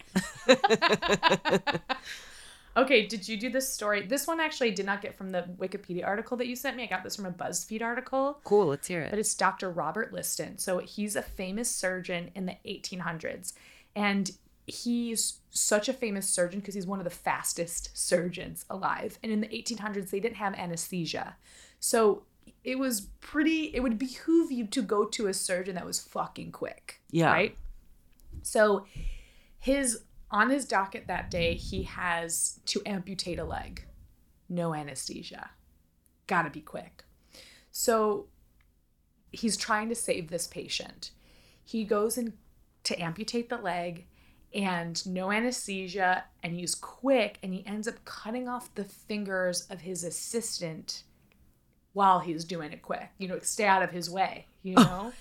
[2.77, 4.05] okay, did you do this story?
[4.05, 6.83] This one actually I did not get from the Wikipedia article that you sent me.
[6.83, 8.39] I got this from a BuzzFeed article.
[8.43, 9.09] Cool, let's hear it.
[9.09, 9.69] But it's Dr.
[9.69, 10.57] Robert Liston.
[10.57, 13.53] So he's a famous surgeon in the 1800s.
[13.95, 14.31] And
[14.67, 19.19] he's such a famous surgeon because he's one of the fastest surgeons alive.
[19.21, 21.35] And in the 1800s, they didn't have anesthesia.
[21.79, 22.23] So
[22.63, 26.51] it was pretty, it would behoove you to go to a surgeon that was fucking
[26.51, 27.01] quick.
[27.09, 27.31] Yeah.
[27.31, 27.57] Right?
[28.43, 28.85] So
[29.59, 33.85] his, on his docket that day, he has to amputate a leg.
[34.49, 35.51] No anesthesia.
[36.27, 37.03] Gotta be quick.
[37.71, 38.27] So
[39.31, 41.11] he's trying to save this patient.
[41.63, 42.33] He goes in
[42.83, 44.07] to amputate the leg
[44.53, 49.81] and no anesthesia and he's quick and he ends up cutting off the fingers of
[49.81, 51.03] his assistant
[51.93, 53.09] while he's doing it quick.
[53.17, 55.13] You know, stay out of his way, you know?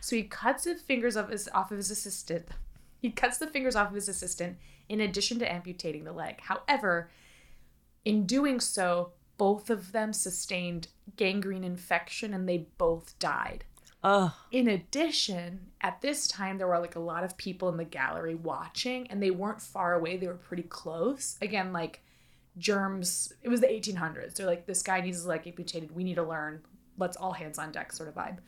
[0.00, 2.48] so he cuts the fingers of his off of his assistant.
[3.06, 6.40] He cuts the fingers off of his assistant in addition to amputating the leg.
[6.40, 7.08] However,
[8.04, 13.62] in doing so, both of them sustained gangrene infection and they both died.
[14.50, 18.34] In addition, at this time, there were like a lot of people in the gallery
[18.34, 20.16] watching, and they weren't far away.
[20.16, 21.38] They were pretty close.
[21.40, 22.02] Again, like
[22.58, 23.32] germs.
[23.40, 24.34] It was the 1800s.
[24.34, 25.94] They're like, this guy needs his leg amputated.
[25.94, 26.62] We need to learn.
[26.98, 28.38] Let's all hands on deck sort of vibe.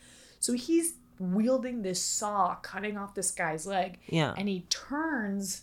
[0.40, 3.98] So he's wielding this saw, cutting off this guy's leg.
[4.06, 4.34] Yeah.
[4.36, 5.62] And he turns,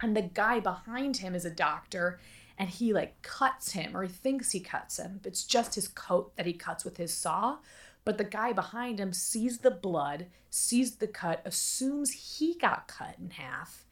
[0.00, 2.20] and the guy behind him is a doctor,
[2.58, 5.20] and he like cuts him, or he thinks he cuts him.
[5.24, 7.58] It's just his coat that he cuts with his saw.
[8.04, 13.14] But the guy behind him sees the blood, sees the cut, assumes he got cut
[13.20, 13.84] in half.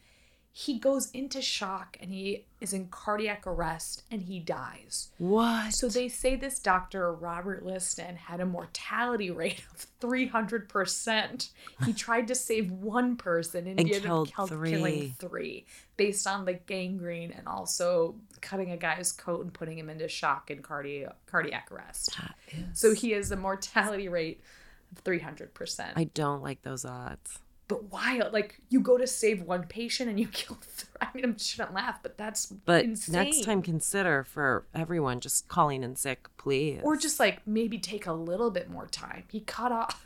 [0.60, 5.08] He goes into shock and he is in cardiac arrest and he dies.
[5.16, 5.72] What?
[5.72, 11.48] So they say this doctor, Robert Liston, had a mortality rate of 300%.
[11.86, 14.70] He tried to save one person and, And he ended up killed three.
[14.70, 15.64] killing three
[15.96, 20.50] based on the gangrene and also cutting a guy's coat and putting him into shock
[20.50, 22.18] and cardi- cardiac arrest.
[22.74, 24.42] So he has a mortality rate
[24.92, 25.92] of 300%.
[25.96, 27.38] I don't like those odds.
[27.70, 28.32] But wild.
[28.34, 30.88] Like you go to save one patient and you kill three.
[31.00, 33.12] I mean, I shouldn't laugh, but that's But insane.
[33.14, 36.80] next time, consider for everyone just calling in sick, please.
[36.82, 39.24] or just like maybe take a little bit more time.
[39.30, 40.04] He cut off.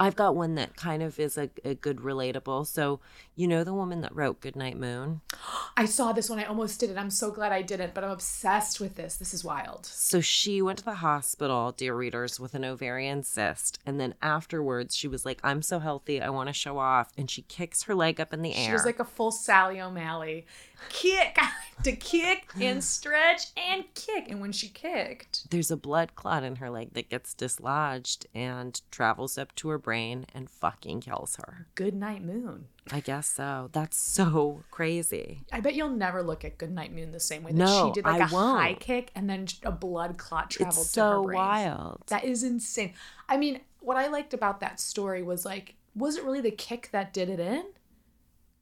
[0.00, 2.66] I've got one that kind of is a, a good relatable.
[2.66, 3.00] So,
[3.36, 5.20] you know, the woman that wrote Goodnight Moon?
[5.76, 6.38] I saw this one.
[6.38, 6.96] I almost did it.
[6.96, 9.16] I'm so glad I didn't, but I'm obsessed with this.
[9.16, 9.84] This is wild.
[9.84, 13.78] So she went to the hospital, dear readers, with an ovarian cyst.
[13.84, 16.20] And then afterwards, she was like, I'm so healthy.
[16.20, 17.12] I want to show off.
[17.18, 18.66] And she kicks her leg up in the air.
[18.66, 20.46] She was like a full Sally O'Malley.
[20.88, 21.38] Kick
[21.84, 24.28] to kick and stretch and kick.
[24.30, 28.80] And when she kicked, There's a blood clot in her leg that gets dislodged and
[28.90, 31.66] travels up to her brain and fucking kills her.
[31.74, 32.66] good night moon.
[32.92, 33.68] I guess so.
[33.72, 35.42] That's so crazy.
[35.52, 38.04] I bet you'll never look at Goodnight Moon the same way that No, she did
[38.04, 38.80] like I a high won't.
[38.80, 41.36] kick and then a blood clot traveled It's to her so brain.
[41.36, 42.02] wild.
[42.06, 42.94] That is insane.
[43.28, 46.88] I mean, what I liked about that story was like, was it really the kick
[46.92, 47.64] that did it in?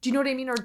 [0.00, 0.48] Do you know what I mean?
[0.48, 0.56] Or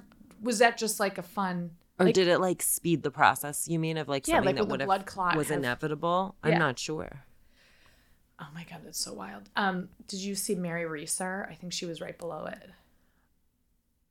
[0.42, 1.72] was that just like a fun?
[2.00, 3.68] Or like, did it like speed the process?
[3.68, 6.36] You mean of like Yeah, something like that would have blood clot was have- inevitable?
[6.46, 6.52] Yeah.
[6.54, 7.24] I'm not sure.
[8.40, 9.44] Oh my god, that's so wild.
[9.56, 11.48] Um, did you see Mary Reeser?
[11.50, 12.70] I think she was right below it.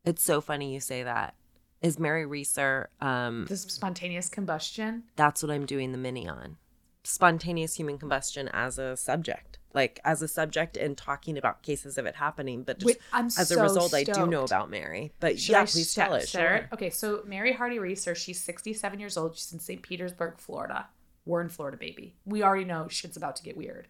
[0.04, 1.34] It's so funny you say that.
[1.80, 2.90] Is Mary Reeser?
[3.00, 5.04] Um, This spontaneous combustion.
[5.16, 6.56] that's what I'm doing the mini on.
[7.04, 12.06] Spontaneous human combustion as a subject, like as a subject, and talking about cases of
[12.06, 12.62] it happening.
[12.62, 15.12] But just Wait, as a so result, I do know about Mary.
[15.18, 16.28] But Should yeah, I please tell it.
[16.28, 16.68] Sure.
[16.72, 19.34] Okay, so Mary Hardy Reeser, she's 67 years old.
[19.36, 19.82] She's in St.
[19.82, 20.86] Petersburg, Florida.
[21.26, 22.14] We're in Florida, baby.
[22.24, 23.88] We already know shit's about to get weird.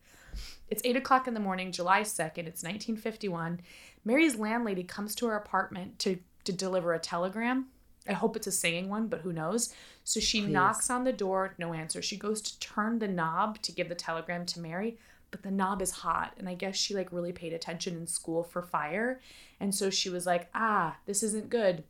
[0.68, 2.46] It's 8 o'clock in the morning, July 2nd.
[2.46, 3.60] It's 1951.
[4.04, 7.66] Mary's landlady comes to her apartment to, to deliver a telegram.
[8.08, 9.72] I hope it's a singing one, but who knows?
[10.04, 12.02] So she knocks on the door, no answer.
[12.02, 14.98] She goes to turn the knob to give the telegram to Mary,
[15.30, 16.34] but the knob is hot.
[16.36, 19.20] And I guess she like really paid attention in school for fire.
[19.60, 21.84] And so she was like, ah, this isn't good.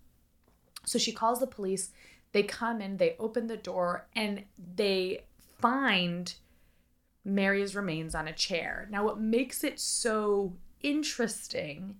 [0.84, 1.92] So she calls the police.
[2.32, 4.44] They come in, they open the door, and
[4.76, 5.24] they
[5.60, 6.34] find
[7.24, 8.88] Mary's remains on a chair.
[8.90, 11.96] Now, what makes it so interesting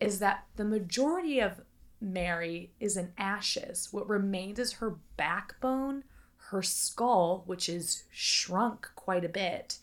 [0.00, 1.62] is that the majority of
[2.00, 3.88] Mary is in ashes.
[3.92, 6.04] What remains is her backbone,
[6.36, 9.78] her skull, which is shrunk quite a bit.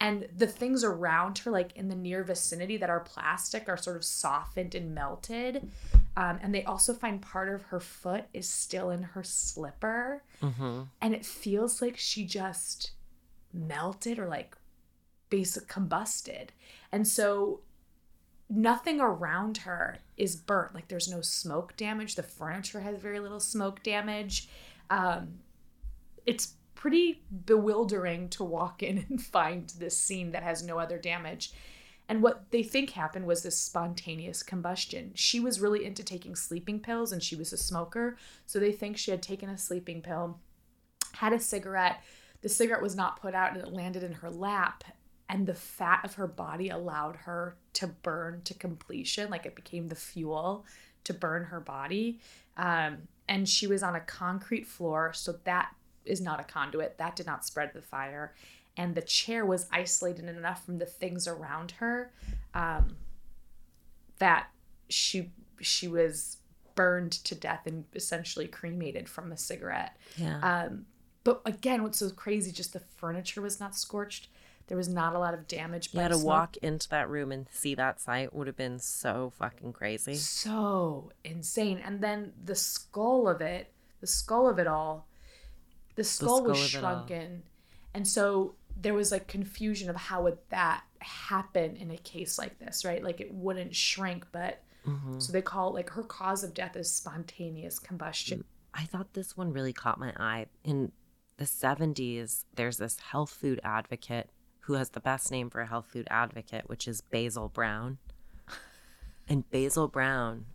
[0.00, 3.96] And the things around her, like in the near vicinity that are plastic, are sort
[3.96, 5.70] of softened and melted.
[6.16, 10.22] Um, and they also find part of her foot is still in her slipper.
[11.00, 12.92] And it feels like she just
[13.52, 14.56] melted or like
[15.30, 16.48] basic combusted.
[16.90, 17.60] And so
[18.48, 20.74] nothing around her is burnt.
[20.74, 22.14] Like there's no smoke damage.
[22.14, 24.48] The furniture has very little smoke damage.
[24.90, 25.38] Um,
[26.26, 31.52] it's pretty bewildering to walk in and find this scene that has no other damage.
[32.08, 35.12] And what they think happened was this spontaneous combustion.
[35.14, 38.18] She was really into taking sleeping pills and she was a smoker.
[38.44, 40.38] So they think she had taken a sleeping pill,
[41.14, 42.02] had a cigarette.
[42.42, 44.84] The cigarette was not put out and it landed in her lap.
[45.28, 49.30] And the fat of her body allowed her to burn to completion.
[49.30, 50.66] Like it became the fuel
[51.04, 52.20] to burn her body.
[52.56, 55.12] Um, and she was on a concrete floor.
[55.14, 55.74] So that
[56.04, 56.98] is not a conduit.
[56.98, 58.34] That did not spread the fire.
[58.76, 62.12] And the chair was isolated enough from the things around her
[62.54, 62.96] um,
[64.18, 64.48] that
[64.88, 65.30] she
[65.60, 66.38] she was
[66.74, 69.96] burned to death and essentially cremated from a cigarette.
[70.16, 70.38] Yeah.
[70.40, 70.86] Um,
[71.24, 72.52] but again, what's so crazy?
[72.52, 74.28] Just the furniture was not scorched.
[74.68, 75.90] There was not a lot of damage.
[75.92, 76.26] yeah, to smoke.
[76.26, 80.14] walk into that room and see that sight would have been so fucking crazy.
[80.14, 81.80] so insane.
[81.84, 85.06] And then the skull of it, the skull of it all,
[85.96, 86.92] the skull, was skull all.
[87.06, 87.42] shrunken.
[87.92, 92.58] And so there was like confusion of how would that happen in a case like
[92.58, 93.02] this, right?
[93.02, 95.20] Like it wouldn't shrink, but Mm-hmm.
[95.20, 98.42] so they call it like her cause of death is spontaneous combustion.
[98.74, 100.46] I thought this one really caught my eye.
[100.64, 100.90] In
[101.42, 104.30] the 70s, there's this health food advocate
[104.60, 107.98] who has the best name for a health food advocate, which is Basil Brown.
[109.28, 110.46] And Basil Brown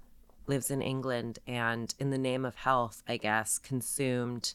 [0.45, 4.53] lives in England and, in the name of health, I guess, consumed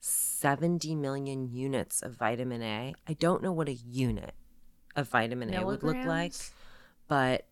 [0.00, 2.94] 70 million units of vitamin A.
[3.08, 4.34] I don't know what a unit
[4.94, 6.34] of vitamin A would look like,
[7.08, 7.46] but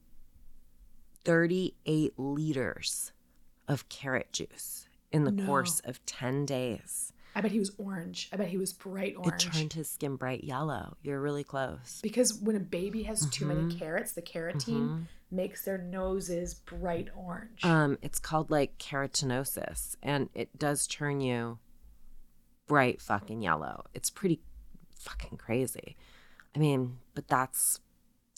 [1.24, 3.12] 38 liters
[3.66, 5.46] of carrot juice in the No.
[5.46, 7.13] course of 10 days.
[7.34, 8.28] I bet he was orange.
[8.32, 9.46] I bet he was bright orange.
[9.46, 10.96] It turned his skin bright yellow.
[11.02, 12.00] You're really close.
[12.02, 13.62] because when a baby has too Mm-hmm.
[13.68, 17.64] many carrots, the carotene makes their noses bright orange.
[17.64, 21.58] Um, it's called like carotenosis, and it does turn you
[22.66, 23.84] bright fucking yellow.
[23.94, 24.40] It's pretty
[24.96, 25.96] fucking crazy.
[26.54, 27.80] I mean, but that's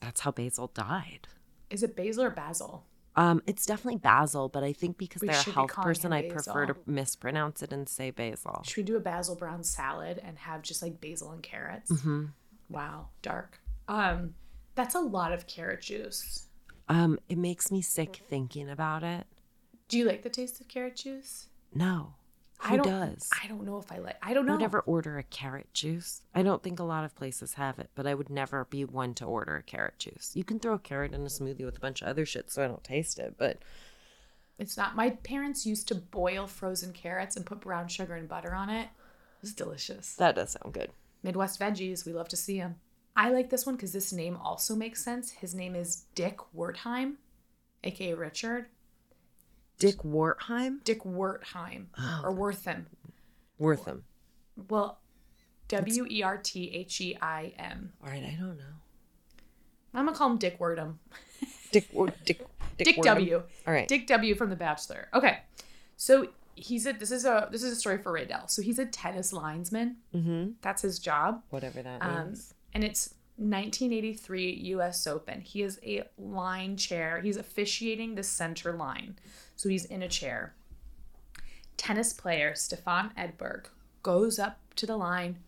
[0.01, 1.29] that's how Basil died.
[1.71, 2.87] Is it basil or basil?
[3.17, 6.67] Um, it's definitely basil, but I think because We they're a health person, I prefer
[6.67, 8.63] to mispronounce it and say basil.
[8.65, 11.91] Should we do a basil brown salad and have just like basil and carrots?
[11.91, 12.27] Mm-hmm.
[12.69, 13.59] Wow, dark.
[13.89, 14.35] Um,
[14.75, 16.47] that's a lot of carrot juice.
[16.89, 19.27] Um, it makes me sick thinking about it.
[19.89, 21.49] Do you like the taste of carrot juice?
[21.75, 22.15] No,
[22.59, 23.29] who don't, does?
[23.43, 24.17] I don't know if I like.
[24.23, 24.53] I don't know.
[24.53, 26.23] I would never order a carrot juice.
[26.35, 29.15] I don't think a lot of places have it, but I would never be one
[29.15, 30.33] to order a carrot juice.
[30.35, 32.65] You can throw a carrot in a smoothie with a bunch of other shit so
[32.65, 33.59] I don't taste it, but
[34.59, 34.97] It's not.
[34.97, 38.85] My parents used to boil frozen carrots and put brown sugar and butter on it.
[38.85, 40.15] It was delicious.
[40.15, 40.91] that does sound good.
[41.23, 42.77] Midwest veggies, we love to see them.
[43.15, 45.31] I like this one because this name also makes sense.
[45.31, 47.15] His name is Dick Wertheim,
[47.85, 48.67] aka Richard.
[49.79, 50.83] Dick Wartheim?
[50.85, 52.21] Dick Wertheim Oh.
[52.25, 52.87] or Wortham.
[53.59, 54.05] Wortham.
[54.69, 55.01] Well,
[55.69, 57.93] W E R T H E I M.
[58.03, 58.65] All right, I don't know.
[59.95, 60.99] I'm gonna call him Dick Wordham.
[61.73, 61.89] Dick
[62.25, 62.47] Dick
[62.79, 63.03] Dick, Wortham?
[63.05, 63.43] W.
[63.67, 63.89] All right.
[63.89, 65.09] Dick W from The Bachelor.
[65.15, 65.39] Okay,
[65.97, 66.93] so he's a.
[66.93, 67.49] This is a.
[67.51, 68.49] This is a story for Raydell.
[68.51, 69.97] So he's a tennis linesman.
[70.15, 70.51] Mm-hmm.
[70.63, 71.43] That's his job.
[71.51, 72.55] Whatever that Um, means.
[72.75, 75.07] and it's 1983 U.S.
[75.07, 75.41] Open.
[75.41, 77.21] He is a line chair.
[77.21, 79.17] He's officiating the center line,
[79.57, 80.55] so he's in a chair.
[81.77, 83.67] Tennis player Stefan Edberg
[84.03, 85.39] goes up to the line,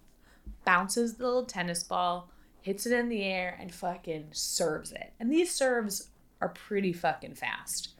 [0.64, 2.30] bounces the little tennis ball,
[2.61, 5.12] hits it in the air, and fucking serves it.
[5.20, 6.09] And these serves
[6.40, 7.90] are pretty fucking fast.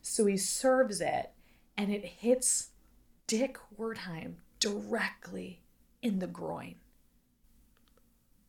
[0.00, 1.30] So he serves it,
[1.76, 2.70] and it hits
[3.26, 5.60] Dick Wertheim directly
[6.02, 6.76] in the groin.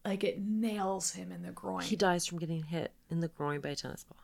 [0.03, 1.83] Like it nails him in the groin.
[1.83, 4.17] He dies from getting hit in the groin by a tennis ball.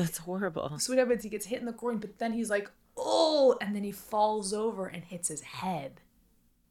[0.00, 0.78] That's horrible.
[0.78, 1.22] so what happens?
[1.22, 4.52] He gets hit in the groin, but then he's like, oh, and then he falls
[4.52, 6.00] over and hits his head.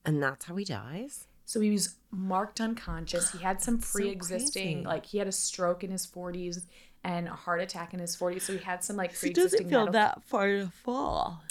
[0.06, 1.28] And that's how he dies?
[1.46, 3.32] So he was marked unconscious.
[3.32, 4.88] He had some pre-existing, crazy.
[4.88, 6.64] like he had a stroke in his 40s
[7.04, 8.42] and a heart attack in his 40s.
[8.44, 9.68] So he had some like pre-existing.
[9.70, 11.42] medical- far to fall.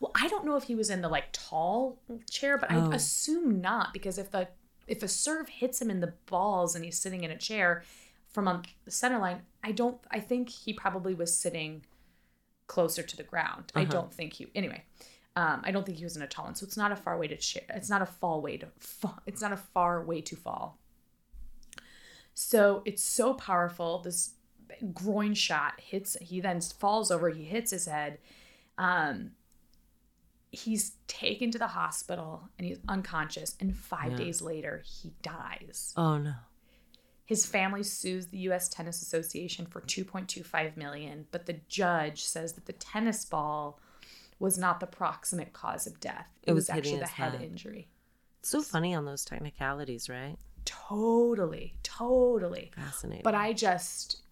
[0.00, 1.98] Well, I don't know if he was in the like tall
[2.30, 2.90] chair, but Oh.
[2.90, 4.48] I assume not because if a
[4.86, 7.82] if a serve hits him in the balls and he's sitting in a chair
[8.28, 9.98] from on the center line, I don't.
[10.10, 11.84] I think he probably was sitting
[12.68, 13.72] closer to the ground.
[13.74, 13.90] I Uh-huh.
[13.92, 14.46] don't think he.
[14.54, 14.84] Anyway,
[15.34, 17.18] um, I don't think he was in a tall one, so it's not a far
[17.18, 17.64] way to chair.
[17.70, 18.68] It's not a fall way to.
[18.78, 20.78] Fall, it's not a far way to fall.
[22.34, 24.00] So it's so powerful.
[24.02, 24.34] This
[24.92, 26.16] groin shot hits.
[26.20, 27.30] He then falls over.
[27.30, 28.18] He hits his head.
[28.78, 29.32] Um,
[30.52, 33.56] he's taken to the hospital and he's unconscious.
[33.60, 34.18] And five Yeah.
[34.18, 35.92] days later, he dies.
[35.96, 36.34] Oh no.
[37.26, 38.68] His family sues the U.S.
[38.68, 43.80] Tennis Association for 2.25 million, but the judge says that the tennis ball
[44.38, 46.28] was not the proximate cause of death.
[46.44, 47.42] It, It was, was actually the head, head.
[47.42, 47.88] injury.
[48.40, 50.36] It's so funny on those technicalities, right?
[50.64, 52.70] Totally, totally.
[52.76, 53.22] Fascinating.
[53.24, 54.22] But I just,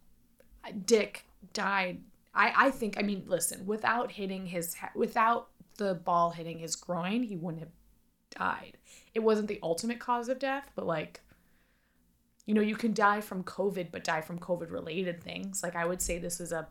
[0.84, 2.01] Dick died.
[2.34, 7.22] I, I think, I mean, listen, without hitting his, without the ball hitting his groin,
[7.24, 7.72] he wouldn't have
[8.38, 8.76] died.
[9.14, 11.20] It wasn't the ultimate cause of death, but like,
[12.47, 15.62] you know, you can die from COVID, but die from COVID related things.
[15.62, 16.66] Like, I would say this is a,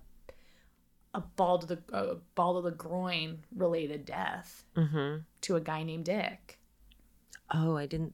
[1.13, 5.19] a ball to the, a ball to the groin related death Mm-hmm.
[5.41, 6.59] to a guy named Dick.
[7.53, 8.13] Oh, I didn't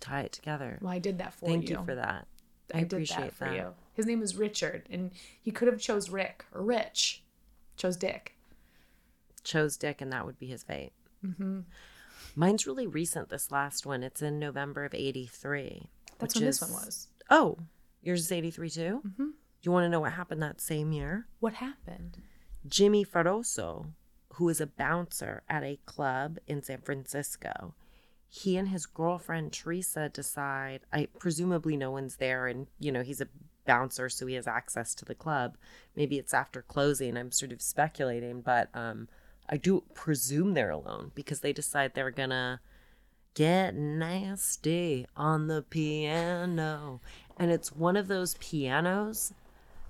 [0.00, 0.78] tie it together.
[0.80, 1.76] Well, I did that for Thank you.
[1.76, 2.26] Thank you for that.
[2.72, 3.54] I, I, did appreciate that for that.
[3.54, 3.74] you.
[3.92, 7.22] His name is Richard, and he could have chose Rick or Rich.
[7.76, 8.34] Chose Dick.
[9.42, 10.92] Chose Dick, and that would be his fate.
[11.24, 11.60] Mm-hmm.
[12.34, 13.28] Mine's really recent.
[13.28, 14.02] This last one.
[14.02, 15.88] It's in November of '83.
[16.18, 17.08] That's which when is- this one was.
[17.30, 17.58] Oh,
[18.02, 19.02] yours is '83 too.
[19.06, 19.26] Mm-hmm.
[19.62, 21.26] You want to know what happened that same year?
[21.40, 22.18] What happened?
[22.66, 23.86] Jimmy Ferrozzo,
[24.34, 27.74] who is a bouncer at a club in San Francisco,
[28.28, 30.80] he and his girlfriend Teresa decide.
[30.92, 33.28] I presumably no one's there, and you know he's a
[33.66, 35.56] bouncer, so he has access to the club.
[35.96, 37.16] Maybe it's after closing.
[37.16, 39.08] I'm sort of speculating, but um,
[39.48, 42.60] I do presume they're alone because they decide they're gonna
[43.34, 47.00] get nasty on the piano.
[47.36, 49.34] And it's one of those pianos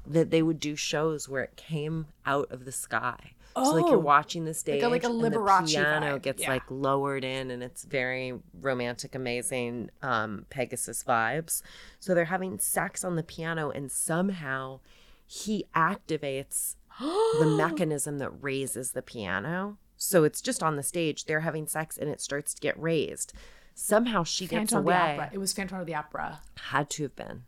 [0.07, 3.33] that they would do shows where it came out of the sky.
[3.55, 6.43] so like Oh, you're watching the stage like a and the Liberace piano vibe, gets
[6.43, 6.51] yeah.
[6.51, 11.63] like lowered in and it's very romantic, amazing um, Pegasus vibes.
[12.01, 14.81] So they're having sex on the piano and somehow
[15.27, 19.79] he activates the mechanism that raises the piano.
[20.05, 21.25] So it's just on the stage.
[21.25, 23.33] They're having sex and it starts to get raised.
[23.75, 25.13] Somehow she gets Phantom the away.
[25.15, 25.31] Opera.
[25.33, 26.41] It was Phantom of the Opera.
[26.67, 27.45] Had to have been.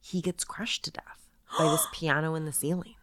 [0.00, 2.96] He gets crushed to death by this piano in the ceiling.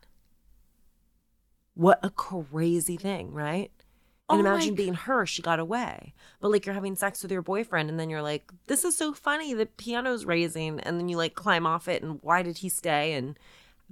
[1.76, 3.72] What a crazy thing, right?
[4.30, 6.14] And Oh imagine being her, she got away.
[6.40, 9.14] But like you're having sex with your boyfriend, and then you're like, this is so
[9.14, 9.54] funny.
[9.54, 13.14] The piano's raising, and then you like climb off it, and why did he stay?
[13.14, 13.40] And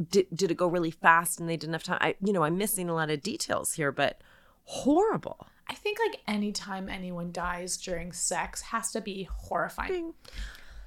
[0.10, 1.98] did, did it go really fast and they didn't have time?
[2.02, 4.22] I, you know, I'm missing a lot of details here, but
[4.64, 5.47] horrible.
[5.68, 10.14] I think like anytime anyone dies during sex has to be horrifying.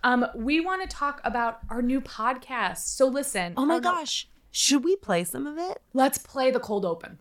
[0.02, 2.78] Um, we want to talk about our new podcast.
[2.78, 3.54] So listen.
[3.56, 4.28] Oh my our no- gosh.
[4.50, 5.82] Should we play some of it?
[5.94, 7.18] Let's play the cold open.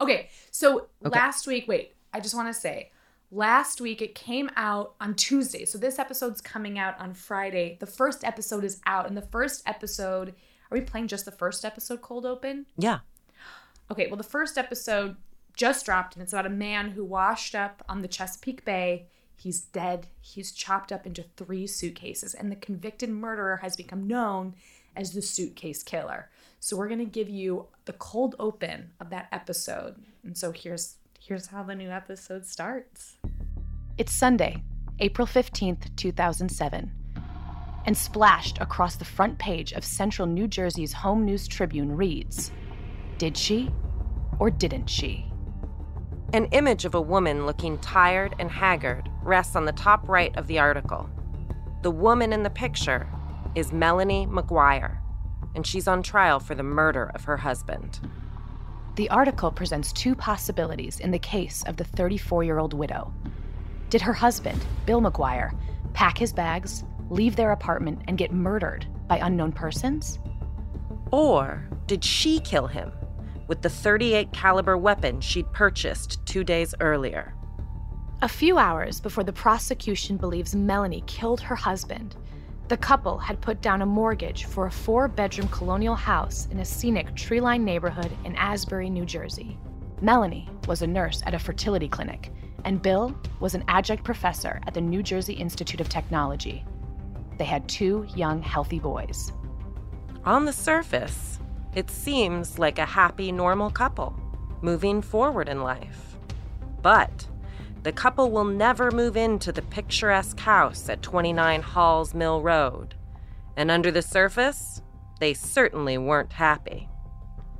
[0.00, 2.90] Okay, so last week, wait, I just want to say,
[3.30, 5.64] last week it came out on Tuesday.
[5.64, 7.78] So this episode's coming out on Friday.
[7.80, 10.30] The first episode is out, and the first episode,
[10.70, 12.66] are we playing just the first episode cold open?
[12.76, 12.98] Yeah.
[13.90, 15.16] Okay, well, the first episode
[15.56, 19.06] just dropped, and it's about a man who washed up on the Chesapeake Bay.
[19.36, 20.08] He's dead.
[20.20, 24.54] He's chopped up into three suitcases, and the convicted murderer has become known
[24.96, 26.30] as the suitcase killer.
[26.60, 31.46] So we're gonna give you the cold open of that episode, and so here's here's
[31.46, 33.16] how the new episode starts.
[33.96, 34.62] It's Sunday,
[34.98, 36.92] April 15th, 2007.
[37.86, 42.50] And splashed across the front page of Central New Jersey's Home News Tribune reads
[43.18, 43.70] Did she
[44.38, 45.30] or didn't she?
[46.34, 50.48] An image of a woman looking tired and haggard rests on the top right of
[50.48, 51.08] the article.
[51.82, 53.06] The woman in the picture
[53.54, 54.96] is Melanie McGuire,
[55.54, 58.00] and she's on trial for the murder of her husband.
[58.96, 63.14] The article presents two possibilities in the case of the 34 year old widow.
[63.88, 65.56] Did her husband, Bill McGuire,
[65.92, 70.18] pack his bags, leave their apartment, and get murdered by unknown persons?
[71.12, 72.90] Or did she kill him
[73.46, 77.34] with the 38 caliber weapon she'd purchased 2 days earlier?
[78.22, 82.16] A few hours before the prosecution believes Melanie killed her husband,
[82.68, 86.64] the couple had put down a mortgage for a four bedroom colonial house in a
[86.64, 89.58] scenic tree lined neighborhood in Asbury, New Jersey.
[90.00, 92.32] Melanie was a nurse at a fertility clinic,
[92.64, 96.64] and Bill was an adjunct professor at the New Jersey Institute of Technology.
[97.36, 99.32] They had two young, healthy boys.
[100.24, 101.38] On the surface,
[101.74, 104.14] it seems like a happy, normal couple
[104.62, 106.16] moving forward in life.
[106.80, 107.26] But
[107.82, 112.94] the couple will never move into the picturesque house at 29 Halls Mill Road.
[113.56, 114.80] And under the surface,
[115.20, 116.88] they certainly weren't happy.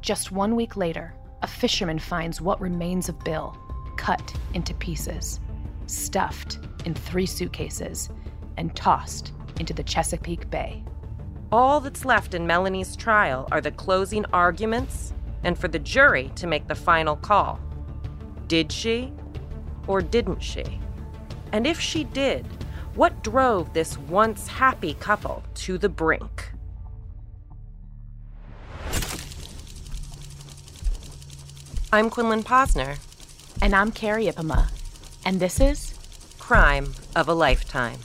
[0.00, 3.56] Just one week later, a fisherman finds what remains of Bill,
[3.96, 5.40] cut into pieces,
[5.86, 8.08] stuffed in three suitcases,
[8.56, 10.82] and tossed into the Chesapeake Bay.
[11.55, 15.12] All that's left in Melanie's trial are the closing arguments
[15.44, 17.61] and for the jury to make the final call.
[18.48, 19.12] Did she
[19.86, 20.64] or didn't she?
[21.52, 22.44] And if she did,
[22.96, 26.50] what drove this once happy couple to the brink?
[31.92, 32.98] I'm Quinlan Posner,
[33.62, 34.72] And I'm Carrie Ipama,
[35.24, 35.94] and this is
[36.40, 38.00] Crime of a Lifetime.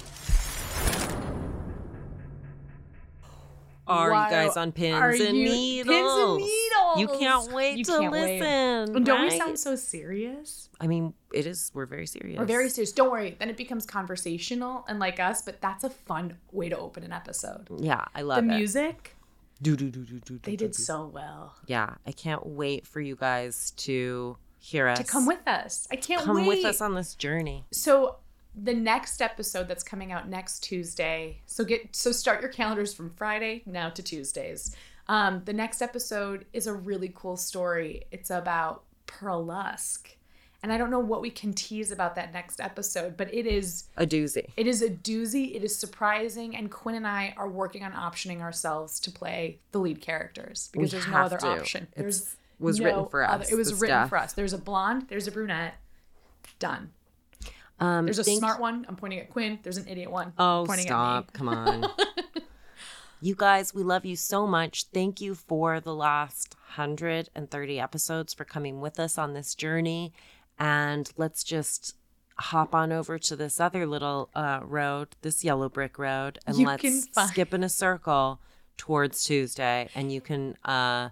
[3.90, 4.26] Are Wow.
[4.26, 5.88] you guys on pins Are and you- needles?
[5.96, 7.00] Pins and needles.
[7.00, 8.40] You can't wait You to can't wait.
[8.42, 9.04] listen.
[9.04, 10.70] Don't we sound so serious?
[10.80, 11.72] I mean, it is.
[11.74, 12.38] We're very serious.
[12.40, 12.92] We're very serious.
[12.92, 13.36] Don't worry.
[13.40, 17.12] Then it becomes conversational and like us, but that's a fun way to open an
[17.12, 17.68] episode.
[17.80, 18.48] Yeah, I The love it.
[18.48, 19.16] The music,
[19.62, 20.82] Do, do, do, do, do, they do, did do.
[20.84, 21.56] so well.
[21.68, 24.98] Yeah, I can't wait for you guys to hear us.
[25.00, 25.88] To come with us.
[25.92, 26.48] I can't Come wait.
[26.48, 27.66] with us on this journey.
[27.72, 28.18] So
[28.56, 31.42] the next episode that's coming out next Tuesday.
[31.46, 34.76] So get so start your calendars from Friday now to Tuesdays.
[35.08, 38.04] Um, the next episode is a really cool story.
[38.12, 40.16] It's about Pearl Lusk.
[40.62, 43.86] And I don't know what we can tease about that next episode, but it is
[43.96, 44.46] A doozy.
[44.58, 45.56] it is a doozy.
[45.56, 49.80] It is surprising, and Quinn and I are working on optioning ourselves to play the
[49.80, 51.48] lead characters because We there's no other to.
[51.48, 51.88] option.
[51.96, 54.10] There's was no written for other- us, It was written stuff.
[54.10, 54.34] for us.
[54.34, 55.06] There's a blonde.
[55.08, 55.76] There's a brunette.
[56.60, 56.92] Done.
[57.80, 58.86] Um, There's a thank- smart one.
[58.90, 59.60] I'm pointing at Quinn.
[59.64, 60.34] There's an idiot one.
[60.38, 61.30] Oh, pointing stop!
[61.30, 61.38] At me.
[61.38, 61.86] Come on.
[63.22, 64.86] You guys, we love you so much.
[64.94, 70.14] Thank you for the last 130 episodes for coming with us on this journey.
[70.58, 71.96] And let's just
[72.38, 76.66] hop on over to this other little uh, road, this yellow brick road, and You
[76.68, 78.40] let's find- skip in a circle
[78.78, 79.90] towards Tuesday.
[79.96, 81.10] And you can uh,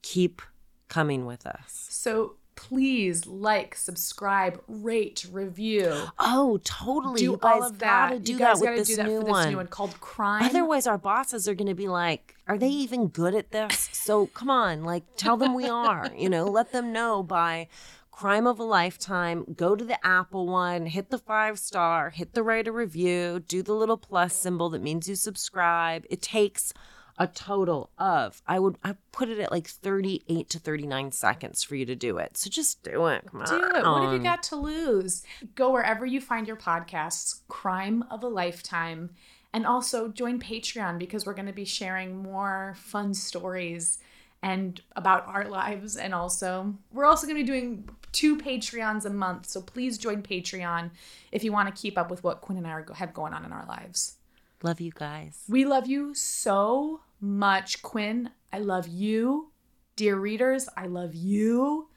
[0.00, 0.40] keep
[0.88, 1.86] coming with us.
[1.90, 5.92] So please like, subscribe, rate, review.
[6.18, 7.18] Oh, totally.
[7.18, 8.24] Do you all of gotta that.
[8.24, 9.50] do you that guys gotta this do that for this one.
[9.50, 10.44] new one called Crime.
[10.44, 13.88] Otherwise, our bosses are going to be like, are they even good at this?
[13.92, 17.68] So come on, like, tell them we are, you know, let them know by
[18.10, 19.44] crime of a lifetime.
[19.56, 23.62] Go to the Apple one, hit the five star, hit the write a review, do
[23.62, 26.04] the little plus symbol that means you subscribe.
[26.10, 26.72] It takes
[27.18, 31.76] a total of, I would, I put it at like 38 to 39 seconds for
[31.76, 32.36] you to do it.
[32.36, 33.26] So just do it.
[33.30, 33.84] Come Do it.
[33.84, 35.22] What have you got to lose?
[35.54, 39.10] Go wherever you find your podcasts, Crime of a Lifetime.
[39.54, 43.98] And also join Patreon because we're going to be sharing more fun stories
[44.42, 45.96] and about our lives.
[45.96, 49.46] And also, we're also going to be doing two Patreons a month.
[49.46, 50.90] So please join Patreon
[51.30, 53.52] if you want to keep up with what Quinn and I have going on in
[53.52, 54.16] our lives.
[54.62, 55.42] Love you guys.
[55.48, 58.30] We love you so much, Quinn.
[58.52, 59.50] I love you.
[59.96, 61.88] Dear readers, I love you.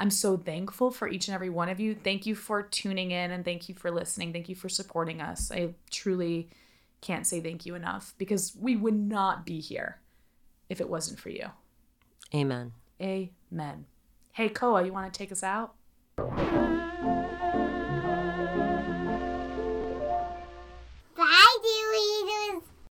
[0.00, 1.94] I'm so thankful for each and every one of you.
[1.94, 4.32] Thank you for tuning in and thank you for listening.
[4.32, 5.50] Thank you for supporting us.
[5.50, 6.50] I truly
[7.00, 10.00] can't say thank you enough because we would not be here
[10.68, 11.46] if it wasn't for you.
[12.34, 12.72] Amen.
[13.00, 13.86] Amen.
[14.32, 15.74] Hey, Koa, you want to take us out?